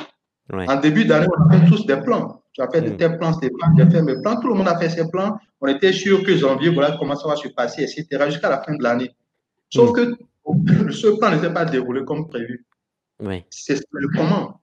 En 0.53 0.75
début 0.77 1.05
d'année, 1.05 1.27
on 1.37 1.49
a 1.49 1.59
fait 1.59 1.65
tous 1.65 1.85
des 1.85 1.97
plans. 1.97 2.41
Tu 2.53 2.61
as 2.61 2.69
fait 2.69 2.81
de 2.81 2.89
hmm. 2.89 2.97
tes 2.97 3.09
plans, 3.17 3.33
tes 3.33 3.49
plans, 3.49 3.71
j'ai 3.77 3.89
fait 3.89 4.01
mes 4.01 4.21
plans. 4.21 4.39
Tout 4.41 4.49
le 4.49 4.55
monde 4.55 4.67
a 4.67 4.77
fait 4.77 4.89
ses 4.89 5.09
plans. 5.09 5.37
On 5.61 5.67
était 5.67 5.93
sûr 5.93 6.23
que 6.23 6.35
janvier, 6.35 6.69
voilà 6.69 6.97
comment 6.99 7.15
ça 7.15 7.27
va 7.27 7.35
se 7.35 7.47
passer, 7.49 7.83
etc., 7.83 8.25
jusqu'à 8.27 8.49
la 8.49 8.61
fin 8.61 8.75
de 8.75 8.83
l'année. 8.83 9.11
Sauf 9.69 9.93
que 9.93 10.17
ce 10.45 11.17
plan 11.17 11.35
ne 11.35 11.41
s'est 11.41 11.53
pas 11.53 11.65
déroulé 11.65 12.03
comme 12.05 12.27
prévu. 12.27 12.65
Oui. 13.19 13.43
C'est 13.49 13.79
le 13.91 14.07
comment. 14.15 14.61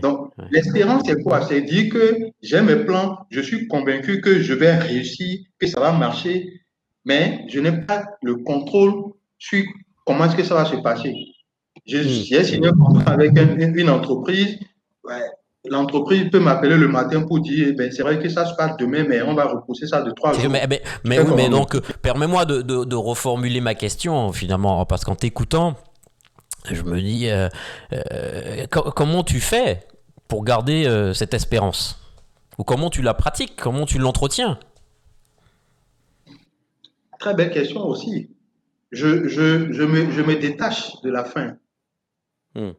Donc, 0.00 0.32
l'espérance, 0.50 1.02
c'est 1.06 1.20
quoi? 1.22 1.42
C'est 1.42 1.60
dire 1.62 1.92
que 1.92 2.30
j'ai 2.40 2.60
mes 2.62 2.76
plans, 2.76 3.26
je 3.30 3.40
suis 3.40 3.66
convaincu 3.66 4.20
que 4.20 4.40
je 4.40 4.54
vais 4.54 4.76
réussir, 4.76 5.40
que 5.58 5.66
ça 5.66 5.80
va 5.80 5.90
marcher, 5.92 6.62
mais 7.04 7.44
je 7.48 7.58
n'ai 7.58 7.72
pas 7.72 8.06
le 8.22 8.36
contrôle 8.36 9.12
sur 9.38 9.64
comment 10.06 10.26
est-ce 10.26 10.36
que 10.36 10.44
ça 10.44 10.54
va 10.54 10.64
se 10.64 10.76
passer. 10.76 11.14
J'ai 11.84 12.02
hmm. 12.02 12.44
signé 12.44 12.68
un 12.68 12.72
contrat 12.72 13.12
avec 13.12 13.32
une, 13.36 13.90
entreprise. 13.90 14.60
L'entreprise 15.68 16.28
peut 16.30 16.40
m'appeler 16.40 16.76
le 16.76 16.88
matin 16.88 17.22
pour 17.22 17.38
dire 17.38 17.68
eh 17.68 17.72
ben, 17.72 17.92
c'est 17.92 18.02
vrai 18.02 18.18
que 18.18 18.28
ça 18.28 18.46
se 18.46 18.54
passe 18.54 18.76
demain, 18.78 19.04
mais 19.08 19.22
on 19.22 19.34
va 19.34 19.44
repousser 19.44 19.86
ça 19.86 20.02
de 20.02 20.10
trois 20.10 20.32
jours. 20.32 20.50
Mais, 20.50 20.66
mais, 20.68 20.82
mais 21.04 21.20
oui, 21.20 21.32
mais 21.36 21.48
donc, 21.48 21.78
permets-moi 21.98 22.44
de, 22.44 22.62
de, 22.62 22.84
de, 22.84 22.96
reformuler 22.96 23.60
ma 23.60 23.76
question, 23.76 24.32
finalement, 24.32 24.84
parce 24.86 25.04
qu'en 25.04 25.14
t'écoutant, 25.14 25.76
je 26.70 26.82
me 26.82 27.00
dis, 27.00 27.28
euh, 27.28 27.48
euh, 27.92 28.66
comment 28.68 29.22
tu 29.22 29.38
fais 29.38 29.86
pour 30.26 30.44
garder 30.44 30.86
euh, 30.86 31.12
cette 31.12 31.34
espérance? 31.34 32.00
Ou 32.58 32.64
comment 32.64 32.90
tu 32.90 33.02
la 33.02 33.14
pratiques? 33.14 33.54
Comment 33.56 33.86
tu 33.86 33.98
l'entretiens? 33.98 34.58
Très 37.20 37.34
belle 37.34 37.50
question 37.50 37.86
aussi. 37.86 38.30
Je, 38.90 39.28
je, 39.28 39.72
je, 39.72 39.82
me, 39.84 40.10
je 40.10 40.22
me 40.22 40.34
détache 40.36 41.00
de 41.02 41.10
la 41.10 41.24
fin. 41.24 41.56
Hmm. 42.54 42.72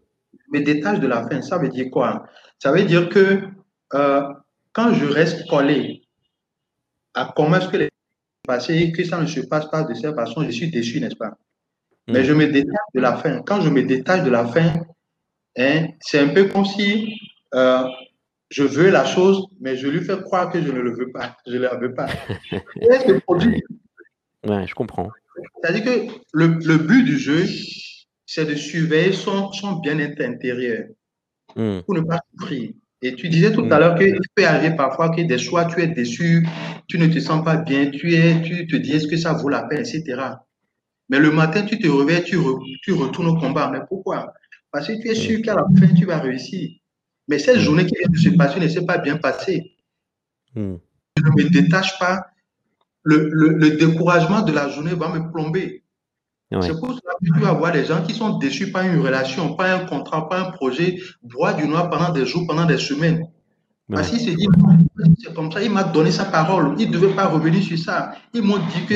Me 0.52 0.62
détache 0.62 1.00
de 1.00 1.08
la 1.08 1.28
fin. 1.28 1.42
Ça 1.42 1.58
veut 1.58 1.70
dire 1.70 1.90
quoi? 1.92 2.26
Ça 2.60 2.72
veut 2.72 2.84
dire 2.84 3.10
que 3.10 3.42
euh, 3.94 4.22
quand 4.72 4.94
je 4.94 5.06
reste 5.06 5.48
collé 5.48 6.04
à 7.14 7.32
comment 7.36 7.58
est-ce 7.58 7.70
que 7.70 7.78
les 7.78 7.90
passé 8.46 8.76
et 8.76 8.92
que 8.92 9.04
ça 9.04 9.22
ne 9.22 9.26
se 9.26 9.40
passe 9.42 9.70
pas 9.70 9.84
de 9.84 9.94
cette 9.94 10.16
façon, 10.16 10.44
je 10.44 10.52
suis 10.52 10.70
déçu, 10.70 11.00
n'est-ce 11.00 11.16
pas? 11.16 11.38
Mais 12.08 12.22
hmm. 12.22 12.26
je 12.26 12.34
me 12.34 12.48
détache 12.48 12.90
de 12.94 13.00
la 13.00 13.16
fin. 13.16 13.42
Quand 13.42 13.62
je 13.62 13.70
me 13.70 13.84
détache 13.84 14.24
de 14.24 14.30
la 14.30 14.46
fin, 14.46 14.74
hein, 15.58 15.88
c'est 16.02 16.20
un 16.20 16.30
peu 16.30 16.46
comme 16.46 16.66
si 16.66 17.18
euh, 17.56 17.84
je 18.50 18.64
veux 18.64 18.90
la 18.90 19.06
chose, 19.06 19.48
mais 19.62 19.78
je 19.78 19.88
lui 19.88 20.02
fais 20.02 20.20
croire 20.22 20.52
que 20.52 20.62
je 20.62 20.72
ne 20.72 20.80
le 20.80 20.94
veux 20.94 21.12
pas. 21.12 21.38
Je 21.48 21.54
ne 21.54 21.60
la 21.60 21.76
veux 21.76 21.94
pas. 21.94 22.08
c'est 22.82 23.22
produit. 23.22 23.64
Ouais, 24.46 24.68
je 24.68 24.76
comprends. 24.76 25.10
C'est-à-dire 25.62 25.86
que 25.86 26.14
le, 26.34 26.48
le, 26.48 26.78
but 26.78 27.04
du 27.04 27.18
jeu, 27.18 27.46
c'est 28.26 28.46
de 28.46 28.56
surveiller 28.56 29.14
son, 29.14 29.52
son 29.52 29.74
bien-être 29.78 30.22
intérieur 30.22 30.88
hmm. 31.56 31.80
pour 31.86 31.96
ne 31.96 32.02
pas 32.02 32.20
souffrir. 32.32 32.72
Et 33.02 33.16
tu 33.16 33.28
disais 33.28 33.52
tout 33.52 33.68
à 33.70 33.80
l'heure 33.80 33.96
qu'il 33.98 34.18
peut 34.34 34.46
arriver 34.46 34.76
parfois 34.76 35.10
que 35.10 35.22
des 35.22 35.38
choix, 35.38 35.66
tu 35.66 35.82
es 35.82 35.88
déçu, 35.88 36.48
tu 36.88 36.98
ne 36.98 37.08
te 37.08 37.20
sens 37.20 37.44
pas 37.44 37.58
bien, 37.58 37.92
tu, 37.92 38.14
es, 38.14 38.42
tu 38.42 38.66
te 38.66 38.78
dis 38.78 38.94
est-ce 38.94 39.08
que 39.08 39.18
ça 39.18 39.34
vaut 39.34 39.50
la 39.50 39.64
peine, 39.64 39.80
etc. 39.80 40.22
Mais 41.10 41.20
le 41.20 41.32
matin, 41.32 41.64
tu 41.64 41.78
te 41.78 41.88
réveilles, 41.88 42.24
tu, 42.24 42.38
tu 42.82 42.94
retournes 42.94 43.28
au 43.28 43.38
combat. 43.38 43.70
Mais 43.70 43.82
pourquoi? 43.90 44.34
Parce 44.72 44.88
que 44.88 44.94
tu 44.94 45.10
es 45.10 45.16
sûr 45.16 45.42
qu'à 45.42 45.54
la 45.54 45.66
fin, 45.78 45.94
tu 45.94 46.06
vas 46.06 46.20
réussir. 46.20 46.72
Mais 47.28 47.40
cette 47.40 47.60
journée 47.60 47.86
qui 47.86 47.96
vient 48.00 48.10
de 48.10 48.18
se 48.18 48.30
passer 48.30 48.60
ne 48.60 48.68
s'est 48.70 48.86
pas 48.86 48.98
bien 48.98 49.18
passée. 49.18 49.76
Hmm. 50.56 50.76
Je 51.18 51.24
ne 51.24 51.44
me 51.44 51.50
détache 51.50 52.00
pas. 52.00 52.26
Le, 53.04 53.30
le, 53.30 53.72
découragement 53.72 54.44
de 54.44 54.54
la 54.54 54.70
journée 54.70 54.94
va 54.94 55.10
me 55.10 55.30
plomber. 55.30 55.83
C'est 56.62 56.80
pour 56.80 56.90
cela 56.90 57.14
que 57.20 57.34
tu 57.34 57.40
vas 57.40 57.54
voir 57.54 57.72
des 57.72 57.86
gens 57.86 58.04
qui 58.04 58.14
sont 58.14 58.38
déçus 58.38 58.72
par 58.72 58.84
une 58.84 59.00
relation, 59.02 59.56
pas 59.56 59.74
un 59.74 59.86
contrat, 59.86 60.30
pas 60.30 60.40
un 60.40 60.52
projet, 60.52 61.00
boire 61.24 61.56
du 61.56 61.68
noir 61.68 61.90
pendant 61.90 62.12
des 62.12 62.26
jours, 62.26 62.46
pendant 62.48 62.66
des 62.66 62.78
semaines. 62.78 63.28
Parce 63.90 64.10
qu'il 64.10 64.20
se 64.20 64.30
dit, 64.30 64.48
c'est 65.24 65.34
comme 65.34 65.52
ça, 65.52 65.62
il 65.62 65.72
m'a 65.72 65.84
donné 65.84 66.12
sa 66.12 66.26
parole, 66.26 66.76
il 66.80 66.90
ne 66.90 66.94
devait 66.94 67.14
pas 67.14 67.28
revenir 67.28 67.62
sur 67.62 67.78
ça. 67.78 68.14
Ils 68.34 68.42
m'ont 68.42 68.58
dit 68.58 68.86
que 68.88 68.96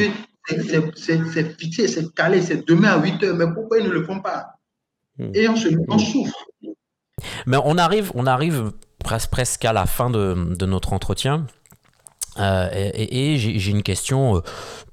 c'est 0.95 1.59
fixé, 1.59 1.87
c'est 1.87 2.13
calé, 2.13 2.41
c'est 2.41 2.67
demain 2.67 2.89
à 2.89 3.01
8 3.01 3.23
heures, 3.23 3.35
mais 3.35 3.45
pourquoi 3.53 3.79
ils 3.79 3.85
ne 3.85 3.91
le 3.91 4.03
font 4.03 4.21
pas? 4.21 4.45
Hmm. 5.17 5.31
Et 5.33 5.47
on, 5.49 5.55
se, 5.55 5.69
on 5.87 5.97
souffre. 5.97 6.45
Mais 7.45 7.57
on 7.63 7.77
arrive, 7.77 8.11
on 8.15 8.25
arrive 8.25 8.71
presque 8.99 9.65
à 9.65 9.73
la 9.73 9.85
fin 9.85 10.09
de, 10.09 10.55
de 10.55 10.65
notre 10.65 10.93
entretien. 10.93 11.47
Euh, 12.39 12.69
et, 12.73 13.37
j'ai 13.37 13.71
une 13.71 13.83
question 13.83 14.37
euh, 14.37 14.41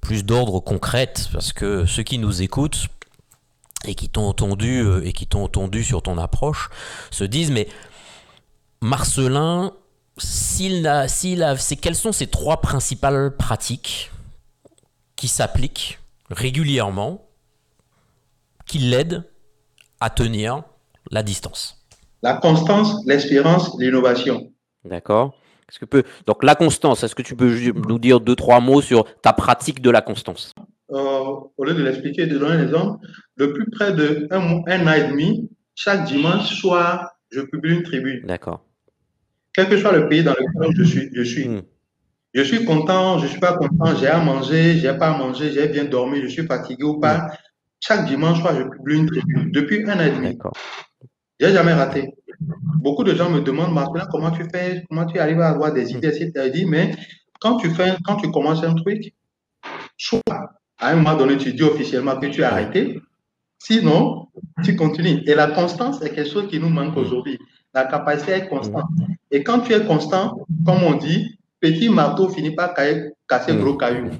plus 0.00 0.24
d'ordre 0.24 0.60
concrète, 0.60 1.28
parce 1.32 1.52
que 1.52 1.86
ceux 1.86 2.02
qui 2.02 2.18
nous 2.18 2.42
écoutent 2.42 2.86
et 3.86 3.94
qui 3.94 4.08
t'ont 4.08 4.26
entendu, 4.26 4.80
euh, 4.80 5.04
et 5.04 5.12
qui 5.12 5.26
t'ont 5.26 5.44
entendu 5.44 5.84
sur 5.84 6.02
ton 6.02 6.18
approche 6.18 6.70
se 7.10 7.24
disent, 7.24 7.50
mais 7.50 7.68
Marcelin, 8.80 9.72
s'il 10.16 10.86
a, 10.86 11.08
s'il 11.08 11.42
a, 11.42 11.56
quelles 11.80 11.96
sont 11.96 12.12
ces 12.12 12.26
trois 12.26 12.60
principales 12.60 13.36
pratiques 13.36 14.10
qui 15.16 15.28
s'appliquent 15.28 15.98
régulièrement, 16.30 17.26
qui 18.66 18.78
l'aident 18.78 19.24
à 20.00 20.10
tenir 20.10 20.62
la 21.10 21.22
distance? 21.22 21.84
La 22.22 22.34
constance, 22.34 23.04
l'espérance, 23.04 23.78
l'innovation. 23.78 24.50
D'accord. 24.84 25.34
Est-ce 25.68 25.78
que 25.78 25.84
peut... 25.84 26.04
Donc 26.26 26.44
la 26.44 26.54
constance, 26.54 27.02
est-ce 27.02 27.14
que 27.14 27.22
tu 27.22 27.34
peux 27.36 27.52
nous 27.88 27.98
dire 27.98 28.20
deux, 28.20 28.36
trois 28.36 28.60
mots 28.60 28.82
sur 28.82 29.04
ta 29.22 29.32
pratique 29.32 29.80
de 29.80 29.90
la 29.90 30.02
constance? 30.02 30.54
Euh, 30.92 30.98
Au 31.56 31.64
lieu 31.64 31.74
de 31.74 31.82
l'expliquer, 31.82 32.26
de 32.26 32.38
donner 32.38 32.56
un 32.56 32.62
exemple, 32.62 33.06
depuis 33.36 33.64
près 33.70 33.92
d'un 33.92 34.62
un 34.66 34.86
an 34.86 34.92
et 34.92 35.08
demi, 35.08 35.48
chaque 35.74 36.04
dimanche 36.04 36.54
soir, 36.60 37.16
je 37.30 37.40
publie 37.40 37.74
une 37.74 37.82
tribune. 37.82 38.24
D'accord. 38.26 38.60
Quel 39.54 39.68
que 39.68 39.76
soit 39.76 39.92
le 39.92 40.08
pays 40.08 40.22
dans 40.22 40.32
lequel 40.32 40.76
je 40.76 40.84
suis, 40.84 41.10
je 41.12 41.22
suis. 41.22 41.48
Hmm. 41.48 41.62
Je 42.34 42.42
suis 42.42 42.64
content, 42.64 43.18
je 43.18 43.24
ne 43.24 43.30
suis 43.30 43.40
pas 43.40 43.56
content, 43.56 43.94
j'ai 43.96 44.08
à 44.08 44.18
manger, 44.18 44.76
j'ai 44.78 44.92
pas 44.94 45.10
à 45.10 45.18
manger, 45.18 45.52
j'ai 45.52 45.68
bien 45.68 45.84
dormi, 45.84 46.20
je 46.20 46.26
suis 46.26 46.46
fatigué 46.46 46.84
ou 46.84 46.98
pas. 47.00 47.18
Hmm. 47.18 47.28
Chaque 47.80 48.06
dimanche 48.06 48.40
soir, 48.40 48.54
je 48.56 48.62
publie 48.62 48.96
une 48.96 49.06
tribune 49.06 49.50
depuis 49.52 49.88
un 49.88 49.98
an 49.98 50.02
et 50.02 50.10
demi. 50.10 50.28
D'accord. 50.34 50.52
J'ai 51.38 51.52
jamais 51.52 51.72
raté. 51.72 52.14
Beaucoup 52.80 53.04
de 53.04 53.14
gens 53.14 53.30
me 53.30 53.40
demandent, 53.40 53.72
Marcelin, 53.72 54.06
comment 54.10 54.30
tu 54.30 54.44
fais, 54.52 54.84
comment 54.88 55.06
tu 55.06 55.18
arrives 55.18 55.40
à 55.40 55.48
avoir 55.48 55.72
des 55.72 55.92
idées, 55.92 56.08
etc. 56.08 56.50
dit, 56.50 56.66
mais 56.66 56.94
quand 57.40 57.56
tu 57.56 57.70
fais, 57.70 57.96
quand 58.04 58.16
tu 58.16 58.30
commences 58.30 58.62
un 58.64 58.74
truc, 58.74 59.12
soit 59.96 60.20
à 60.78 60.90
un 60.90 60.96
moment 60.96 61.16
donné, 61.16 61.36
tu 61.36 61.52
dis 61.52 61.62
officiellement 61.62 62.16
que 62.18 62.26
tu 62.26 62.42
as 62.44 62.52
arrêté, 62.52 63.00
sinon, 63.58 64.28
tu 64.62 64.76
continues. 64.76 65.22
Et 65.26 65.34
la 65.34 65.48
constance 65.48 66.02
est 66.02 66.10
quelque 66.10 66.30
chose 66.30 66.48
qui 66.48 66.58
nous 66.58 66.68
manque 66.68 66.96
aujourd'hui. 66.96 67.38
La 67.72 67.86
capacité 67.86 68.34
à 68.34 68.36
être 68.38 68.48
constant. 68.48 68.86
Et 69.30 69.42
quand 69.42 69.60
tu 69.60 69.72
es 69.72 69.84
constant, 69.84 70.46
comme 70.64 70.82
on 70.82 70.94
dit, 70.94 71.38
petit 71.60 71.88
marteau 71.88 72.28
finit 72.28 72.54
par 72.54 72.74
casser 72.74 73.56
gros 73.56 73.76
caillou. 73.76 74.10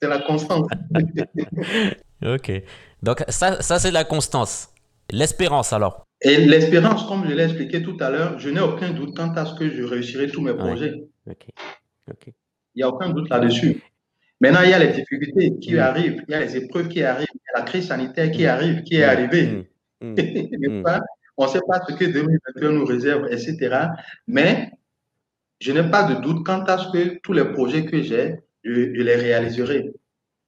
C'est 0.00 0.08
la 0.08 0.20
constance. 0.20 0.66
ok. 2.24 2.62
Donc, 3.02 3.24
ça, 3.28 3.60
ça 3.60 3.78
c'est 3.78 3.90
la 3.90 4.04
constance. 4.04 4.68
L'espérance 5.10 5.72
alors 5.72 6.06
et 6.24 6.36
l'espérance, 6.38 7.04
comme 7.06 7.28
je 7.28 7.34
l'ai 7.34 7.44
expliqué 7.44 7.82
tout 7.82 7.96
à 8.00 8.10
l'heure, 8.10 8.38
je 8.38 8.48
n'ai 8.48 8.60
aucun 8.60 8.90
doute 8.90 9.16
quant 9.16 9.32
à 9.34 9.44
ce 9.44 9.54
que 9.54 9.68
je 9.68 9.82
réussirai 9.82 10.28
tous 10.28 10.40
mes 10.40 10.54
projets. 10.54 11.04
Il 11.26 12.76
n'y 12.76 12.82
a 12.82 12.88
aucun 12.88 13.10
doute 13.10 13.28
là-dessus. 13.28 13.82
Maintenant, 14.40 14.62
il 14.64 14.70
y 14.70 14.74
a 14.74 14.78
les 14.78 14.92
difficultés 14.92 15.58
qui 15.60 15.74
mm. 15.74 15.78
arrivent, 15.78 16.24
il 16.26 16.32
y 16.32 16.34
a 16.34 16.40
les 16.40 16.56
épreuves 16.56 16.88
qui 16.88 17.02
arrivent, 17.02 17.28
il 17.32 17.40
y 17.54 17.56
a 17.56 17.60
la 17.60 17.64
crise 17.64 17.86
sanitaire 17.86 18.30
qui 18.30 18.44
mm. 18.44 18.48
arrive, 18.48 18.82
qui 18.82 18.96
est 18.96 19.06
mm. 19.06 19.10
arrivée. 19.10 19.68
On 21.38 21.44
ne 21.46 21.48
sait 21.48 21.60
pas 21.66 21.80
ce 21.88 21.94
que 21.94 22.04
2021 22.04 22.72
nous 22.72 22.84
réserve, 22.84 23.26
etc. 23.30 23.86
Mais 24.26 24.70
je 25.60 25.72
n'ai 25.72 25.88
pas 25.88 26.02
de 26.04 26.20
doute 26.20 26.44
quant 26.44 26.64
à 26.64 26.78
ce 26.78 26.90
que 26.92 27.20
tous 27.22 27.32
les 27.32 27.44
projets 27.44 27.84
que 27.84 28.02
j'ai, 28.02 28.36
je, 28.64 28.70
les 28.72 29.16
réaliserai. 29.16 29.92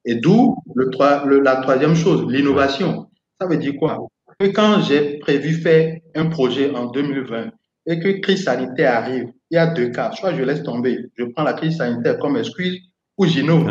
Et 0.04 0.16
d'où 0.16 0.56
le, 0.74 1.40
la 1.40 1.56
troisième 1.56 1.94
chose, 1.94 2.30
l'innovation. 2.30 3.08
Ça 3.40 3.46
veut 3.46 3.56
dire 3.56 3.74
quoi? 3.78 4.08
Que 4.38 4.46
quand 4.46 4.82
j'ai 4.82 5.18
prévu 5.18 5.54
faire 5.54 6.00
un 6.14 6.26
projet 6.26 6.74
en 6.74 6.86
2020 6.86 7.50
et 7.86 7.98
que 8.00 8.20
crise 8.20 8.44
sanitaire 8.44 8.94
arrive, 8.94 9.32
il 9.50 9.54
y 9.54 9.58
a 9.58 9.66
deux 9.66 9.90
cas. 9.90 10.12
Soit 10.12 10.34
je 10.34 10.42
laisse 10.42 10.62
tomber, 10.62 11.10
je 11.16 11.24
prends 11.24 11.44
la 11.44 11.52
crise 11.52 11.76
sanitaire 11.76 12.18
comme 12.18 12.36
excuse 12.36 12.80
ou 13.18 13.26
j'innove. 13.26 13.70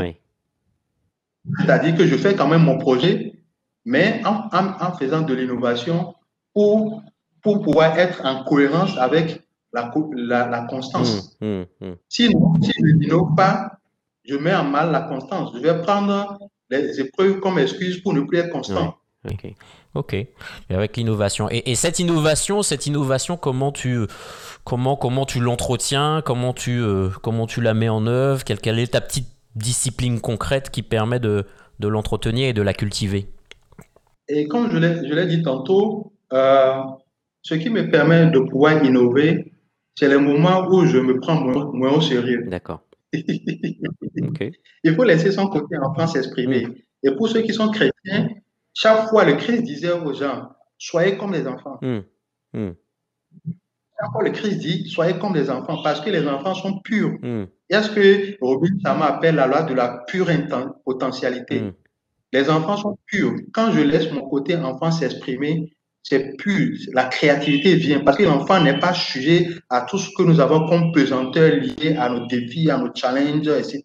C'est-à-dire 1.60 1.96
que 1.96 2.06
je 2.06 2.16
fais 2.16 2.36
quand 2.36 2.48
même 2.48 2.64
mon 2.64 2.78
projet, 2.78 3.34
mais 3.86 4.22
en, 4.26 4.48
en, 4.52 4.94
faisant 4.94 5.22
de 5.22 5.34
l'innovation 5.34 6.16
pour, 6.54 7.02
pour 7.42 7.62
pouvoir 7.62 7.98
être 7.98 8.22
en 8.26 8.44
cohérence 8.46 8.98
avec 8.98 9.42
la, 9.74 9.92
la, 10.16 10.66
constance. 10.70 11.36
Mmh, 11.42 11.48
mmh, 11.48 11.66
mmh. 11.82 11.94
Sinon, 12.08 12.54
si 12.62 12.72
je 12.72 12.96
n'innove 12.96 13.36
pas, 13.36 13.80
je 14.24 14.36
mets 14.36 14.56
en 14.56 14.64
mal 14.64 14.92
la 14.92 15.02
constance. 15.02 15.52
Je 15.54 15.60
vais 15.60 15.82
prendre 15.82 16.38
les 16.70 17.02
épreuves 17.02 17.40
comme 17.40 17.60
excuse 17.60 18.02
pour 18.02 18.14
ne 18.14 18.22
plus 18.22 18.38
être 18.38 18.50
constant. 18.50 18.96
Ok. 19.96 20.14
Et 20.14 20.28
avec 20.70 20.98
l'innovation. 20.98 21.48
Et, 21.52 21.76
cette 21.76 22.00
innovation, 22.00 22.64
cette 22.64 22.88
innovation, 22.88 23.38
comment 23.38 23.72
tu, 23.72 24.00
comment, 24.64 24.96
comment 24.96 25.26
tu 25.26 25.40
l'entretiens, 25.40 26.22
comment 26.26 26.54
tu, 26.54 26.82
euh, 26.82 27.10
comment 27.22 27.46
tu 27.46 27.62
la 27.62 27.74
mets 27.74 27.90
en 27.90 28.08
œuvre, 28.08 28.44
quelle, 28.44 28.60
quelle, 28.60 28.80
est 28.80 28.94
ta 28.94 29.02
petite 29.02 29.28
discipline 29.56 30.20
concrète 30.20 30.72
qui 30.72 30.82
permet 30.82 31.20
de, 31.20 31.46
de 31.80 31.88
l'entretenir 31.88 32.50
et 32.50 32.54
de 32.54 32.62
la 32.62 32.74
cultiver? 32.74 33.28
Et 34.28 34.48
comme 34.48 34.72
je 34.72 34.78
l'ai 34.78 35.26
dit 35.28 35.44
tantôt, 35.44 36.14
euh, 36.32 36.82
ce 37.44 37.56
qui 37.56 37.70
me 37.70 37.90
permet 37.92 38.28
de 38.28 38.40
pouvoir 38.40 38.84
innover, 38.84 39.54
c'est 39.96 40.10
le 40.10 40.20
moment 40.20 40.68
où 40.70 40.86
je 40.86 40.98
me 40.98 41.20
prends 41.20 41.40
moins, 41.40 41.92
au 41.92 42.02
sérieux. 42.02 42.46
D'accord. 42.48 42.82
Il 43.14 44.96
faut 44.96 45.04
laisser 45.04 45.32
son 45.32 45.48
côté 45.48 45.78
enfant 45.78 46.08
s'exprimer. 46.08 46.66
Mm. 46.66 46.76
Et 47.04 47.12
pour 47.12 47.28
ceux 47.28 47.42
qui 47.42 47.54
sont 47.54 47.70
chrétiens, 47.70 48.30
chaque 48.74 49.10
fois, 49.10 49.24
le 49.24 49.36
Christ 49.36 49.64
disait 49.64 49.92
aux 49.92 50.14
gens, 50.14 50.50
soyez 50.78 51.18
comme 51.18 51.34
les 51.34 51.48
enfants. 51.48 51.78
Hmm. 51.82 52.02
Hmm. 52.54 52.72
Chaque 54.00 54.12
fois, 54.12 54.24
le 54.24 54.32
Christ 54.32 54.58
dit, 54.58 54.90
soyez 54.90 55.18
comme 55.20 55.36
les 55.36 55.50
enfants, 55.50 55.82
parce 55.84 56.02
que 56.02 56.10
les 56.10 56.28
enfants 56.28 56.56
sont 56.56 56.80
purs. 56.80 57.18
Hmm. 57.22 57.46
Et 57.70 57.76
ce 57.76 57.90
que 57.90 58.38
Robin 58.42 58.76
Sama 58.84 59.06
appelle 59.06 59.36
la 59.36 59.48
loi 59.48 59.64
de 59.64 59.74
la 59.74 60.04
pure 60.08 60.28
potentialité? 60.84 61.74
Les 62.32 62.50
enfants 62.50 62.78
sont 62.78 62.98
purs. 63.06 63.34
Quand 63.54 63.72
je 63.72 63.82
laisse 63.82 64.12
mon 64.12 64.28
côté 64.28 64.56
enfant 64.56 64.92
s'exprimer, 64.92 65.72
c'est 66.02 66.36
pur. 66.38 66.78
La 66.94 67.06
créativité 67.06 67.76
vient 67.76 68.02
parce 68.02 68.18
que 68.18 68.24
l'enfant 68.24 68.62
n'est 68.62 68.80
pas 68.80 68.94
sujet 68.94 69.48
à 69.70 69.82
tout 69.82 69.98
ce 69.98 70.10
que 70.18 70.24
nous 70.24 70.40
avons 70.40 70.68
comme 70.68 70.92
pesanteur 70.92 71.52
lié 71.56 71.96
à 71.98 72.10
nos 72.10 72.26
défis, 72.28 72.70
à 72.70 72.78
nos 72.78 72.94
challenges, 72.94 73.48
etc. 73.48 73.84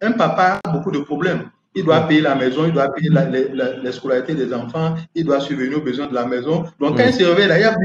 Un 0.00 0.12
papa 0.12 0.60
a 0.62 0.70
beaucoup 0.70 0.92
de 0.92 1.00
problèmes. 1.00 1.50
Il 1.78 1.84
doit 1.84 2.00
payer 2.08 2.20
la 2.20 2.34
maison, 2.34 2.66
il 2.66 2.72
doit 2.72 2.92
payer 2.92 3.08
la, 3.08 3.24
la, 3.30 3.92
scolarité 3.92 4.34
des 4.34 4.52
enfants, 4.52 4.96
il 5.14 5.24
doit 5.24 5.38
subvenir 5.38 5.78
aux 5.78 5.80
besoins 5.80 6.08
de 6.08 6.14
la 6.14 6.26
maison. 6.26 6.64
Donc, 6.80 6.96
quand 6.96 7.04
il 7.06 7.14
se 7.14 7.22
réveille, 7.22 7.46
là, 7.46 7.56
il 7.56 7.62
y 7.62 7.64
a 7.64 7.76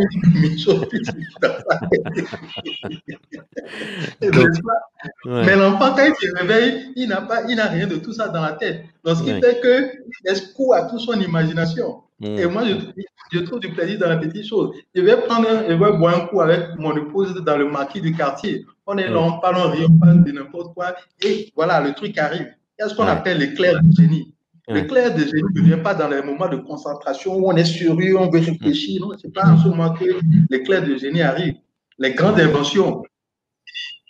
mille 0.42 0.60
choses. 0.60 0.88
Mais 5.26 5.56
l'enfant, 5.56 5.94
quand 5.96 6.06
il 6.08 6.16
se 6.28 6.36
réveille, 6.36 6.92
il 6.96 7.08
n'a 7.08 7.22
pas, 7.22 7.44
il 7.48 7.56
n'a 7.56 7.68
rien 7.68 7.86
de 7.86 7.98
tout 7.98 8.14
ça 8.14 8.30
dans 8.30 8.42
la 8.42 8.54
tête. 8.54 8.84
Donc, 9.04 9.18
ce 9.18 9.24
qui 9.24 9.40
fait 9.40 9.62
qu'il 9.62 9.92
laisse 10.26 10.42
coup 10.54 10.74
à 10.74 10.90
toute 10.90 11.02
son 11.02 11.20
imagination. 11.20 12.02
Mm. 12.20 12.40
Et 12.40 12.46
moi, 12.48 12.64
je, 13.32 13.40
trouve 13.42 13.60
du 13.60 13.70
plaisir 13.70 14.00
dans 14.00 14.10
la 14.10 14.18
petite 14.18 14.48
chose. 14.48 14.76
Je 14.96 15.02
vais 15.02 15.18
prendre 15.18 15.48
un, 15.48 15.70
je 15.70 15.74
vais 15.74 15.98
boire 15.98 16.18
un 16.18 16.26
coup 16.26 16.42
avec 16.42 16.70
mon 16.80 16.98
épouse 16.98 17.36
dans 17.36 17.58
le 17.58 17.70
marquis 17.70 18.02
du 18.02 18.16
quartier. 18.16 18.66
On 18.88 18.98
est 18.98 19.08
là, 19.08 19.20
on 19.20 19.40
parle, 19.40 19.58
on 19.58 19.70
rit, 19.70 19.86
on 19.88 20.00
parle 20.00 20.24
de 20.24 20.32
n'importe 20.32 20.74
quoi. 20.74 20.96
Et 21.22 21.52
voilà, 21.56 21.80
le 21.80 21.94
truc 21.94 22.18
arrive. 22.18 22.54
Il 22.84 22.88
y 22.88 22.90
a 22.90 22.90
ce 22.90 22.96
qu'on 22.96 23.08
appelle 23.08 23.38
l'éclair 23.38 23.82
de 23.82 23.92
génie. 23.96 24.34
L'éclair 24.68 25.14
de 25.14 25.20
génie 25.20 25.54
ne 25.56 25.62
vient 25.62 25.78
pas 25.78 25.94
dans 25.94 26.10
les 26.10 26.22
moments 26.22 26.50
de 26.50 26.58
concentration 26.58 27.38
où 27.38 27.50
on 27.50 27.56
est 27.56 27.64
sérieux, 27.64 28.18
on 28.20 28.30
veut 28.30 28.40
réfléchir. 28.40 29.02
Non, 29.02 29.12
c'est 29.22 29.34
pas 29.34 29.46
en 29.46 29.58
ce 29.58 29.70
moment 29.70 29.94
que 29.94 30.04
l'éclair 30.50 30.86
de 30.86 30.98
génie 30.98 31.22
arrive. 31.22 31.56
Les 31.98 32.14
grandes 32.14 32.42
inventions 32.42 33.02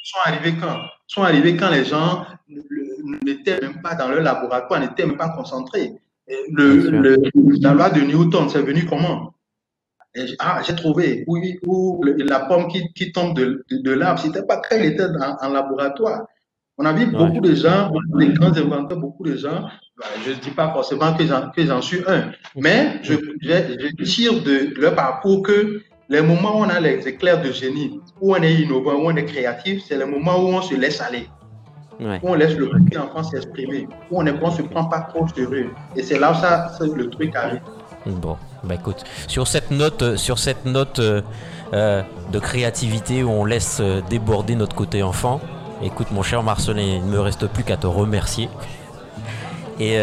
sont 0.03 0.19
arrivées 0.25 0.55
quand? 0.59 0.77
Sont 1.05 1.21
arrivées 1.21 1.55
quand 1.55 1.69
les 1.69 1.85
gens 1.85 2.25
n'étaient 3.23 3.61
même 3.61 3.79
pas 3.83 3.93
dans 3.93 4.07
leur 4.07 4.23
laboratoire, 4.23 4.79
n'étaient 4.79 5.05
même 5.05 5.17
pas 5.17 5.29
concentrés. 5.29 5.93
Le, 6.27 7.21
la 7.61 7.73
loi 7.73 7.91
de 7.91 8.01
Newton, 8.01 8.49
c'est 8.49 8.61
venu 8.63 8.85
comment? 8.85 9.35
Ah, 10.39 10.61
j'ai 10.65 10.75
trouvé. 10.75 11.25
Oui, 11.27 11.59
où 11.65 12.03
la 12.03 12.39
pomme 12.41 12.67
qui, 12.69 12.91
qui 12.93 13.11
tombe 13.11 13.35
de, 13.35 13.65
de, 13.69 13.91
l'arbre, 13.91 14.19
c'était 14.19 14.45
pas 14.45 14.57
quand 14.57 14.77
il 14.77 14.85
était 14.85 15.05
en, 15.41 15.49
laboratoire. 15.49 16.25
On 16.77 16.85
a 16.85 16.93
vu 16.93 17.05
beaucoup 17.05 17.39
de 17.39 17.53
gens, 17.53 17.91
des 18.17 18.29
grands 18.29 18.55
inventeurs, 18.55 18.97
beaucoup 18.97 19.23
de 19.23 19.35
gens. 19.35 19.69
Bah, 19.97 20.05
je 20.25 20.31
ne 20.31 20.35
dis 20.35 20.49
pas 20.49 20.73
forcément 20.73 21.13
que 21.13 21.65
j'en 21.65 21.81
suis 21.81 22.01
un, 22.07 22.31
mais 22.55 22.99
je, 23.03 23.13
je, 23.41 24.03
tire 24.03 24.41
de 24.41 24.73
leur 24.79 24.95
parcours 24.95 25.43
que 25.43 25.81
les 26.09 26.21
moments 26.21 26.59
où 26.59 26.63
on 26.63 26.69
a 26.69 26.79
les 26.79 27.07
éclairs 27.07 27.41
de 27.41 27.51
génie, 27.51 27.99
où 28.19 28.33
on 28.33 28.41
est 28.41 28.55
innovant, 28.55 28.95
où 28.95 29.05
on 29.05 29.15
est 29.15 29.25
créatif, 29.25 29.83
c'est 29.85 29.97
le 29.97 30.07
moment 30.07 30.37
où 30.37 30.47
on 30.47 30.61
se 30.61 30.73
laisse 30.73 30.99
aller 30.99 31.27
où 31.99 32.29
on 32.29 32.33
laisse 32.33 32.55
le 32.55 32.69
petit 32.69 32.97
enfant 32.97 33.23
s'exprimer, 33.23 33.87
où 34.11 34.19
on 34.19 34.23
ne 34.23 34.31
se 34.31 34.61
prend 34.61 34.85
pas 34.85 35.01
trop 35.01 35.27
sérieux. 35.27 35.71
Et 35.95 36.03
c'est 36.03 36.19
là 36.19 36.31
où 36.31 36.35
ça, 36.35 36.71
le 36.79 37.09
truc 37.09 37.35
arrive. 37.35 37.61
Bon, 38.05 38.37
bah 38.63 38.75
écoute, 38.75 39.03
sur 39.27 39.47
cette 39.47 39.71
note, 39.71 40.01
euh, 40.01 40.17
sur 40.17 40.37
cette 40.37 40.65
note 40.65 40.99
euh, 40.99 41.21
euh, 41.73 42.01
de 42.33 42.39
créativité 42.39 43.23
où 43.23 43.29
on 43.29 43.45
laisse 43.45 43.81
déborder 44.09 44.55
notre 44.55 44.75
côté 44.75 45.03
enfant, 45.03 45.39
écoute 45.83 46.11
mon 46.11 46.23
cher 46.23 46.43
Marcelin, 46.43 46.81
il 46.81 47.05
ne 47.05 47.11
me 47.11 47.19
reste 47.19 47.47
plus 47.47 47.63
qu'à 47.63 47.77
te 47.77 47.87
remercier. 47.87 48.49
Et 49.79 49.97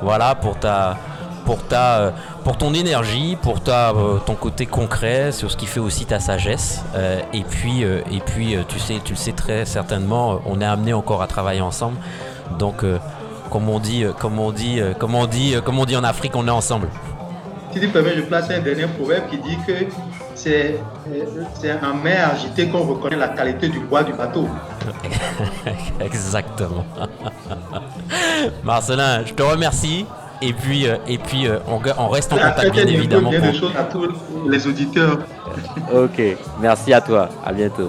voilà 0.00 0.34
pour 0.34 0.58
ta, 0.58 0.96
pour, 1.44 1.62
ta, 1.66 2.12
pour 2.44 2.56
ton 2.56 2.74
énergie, 2.74 3.36
pour 3.40 3.62
ta, 3.62 3.90
euh, 3.90 4.18
ton 4.18 4.34
côté 4.34 4.66
concret, 4.66 5.32
sur 5.32 5.50
ce 5.50 5.56
qui 5.56 5.66
fait 5.66 5.80
aussi 5.80 6.06
ta 6.06 6.20
sagesse. 6.20 6.82
Euh, 6.94 7.20
et 7.32 7.42
puis, 7.42 7.84
euh, 7.84 8.00
et 8.10 8.20
puis 8.20 8.56
tu, 8.68 8.78
sais, 8.78 9.00
tu 9.04 9.12
le 9.12 9.18
sais 9.18 9.32
très 9.32 9.64
certainement, 9.64 10.40
on 10.46 10.60
est 10.60 10.66
amené 10.66 10.92
encore 10.92 11.22
à 11.22 11.26
travailler 11.26 11.60
ensemble. 11.60 11.96
Donc, 12.58 12.84
comme 13.50 13.68
on 13.68 13.78
dit, 13.78 14.04
comme 14.18 14.38
on 14.38 14.52
dit, 14.52 14.80
comme 14.98 15.14
on 15.14 15.26
dit, 15.26 15.54
comme 15.64 15.78
on 15.78 15.84
dit 15.84 15.96
en 15.96 16.04
Afrique, 16.04 16.36
on 16.36 16.46
est 16.46 16.50
ensemble. 16.50 16.88
Si 17.72 17.80
tu 17.80 17.88
permets, 17.88 18.14
je 18.16 18.22
place 18.22 18.50
un 18.50 18.60
dernier 18.60 18.86
proverbe 18.86 19.30
qui 19.30 19.38
dit 19.38 19.56
que 19.66 19.72
c'est 20.34 20.78
en 21.82 21.94
mer 21.94 22.32
agité 22.32 22.68
qu'on 22.68 22.82
reconnaît 22.82 23.16
la 23.16 23.28
qualité 23.28 23.68
du 23.68 23.80
bois 23.80 24.02
du 24.02 24.12
bateau. 24.12 24.48
Exactement. 26.00 26.84
Marcelin, 28.64 29.24
je 29.24 29.34
te 29.34 29.42
remercie. 29.42 30.06
Et 30.44 30.52
puis, 30.52 30.88
euh, 30.88 30.96
et 31.06 31.18
puis 31.18 31.46
euh, 31.46 31.58
on, 31.68 31.80
on, 31.98 32.08
reste 32.08 32.32
en 32.32 32.36
contact, 32.36 32.72
bien 32.72 32.86
évidemment. 32.86 33.30
Bien 33.30 33.40
pour... 33.40 33.54
choses 33.54 33.76
à 33.78 33.84
tous 33.84 34.08
les 34.48 34.66
auditeurs. 34.66 35.18
ok, 35.94 36.20
merci 36.60 36.92
à 36.92 37.00
toi. 37.00 37.28
À 37.44 37.52
bientôt. 37.52 37.88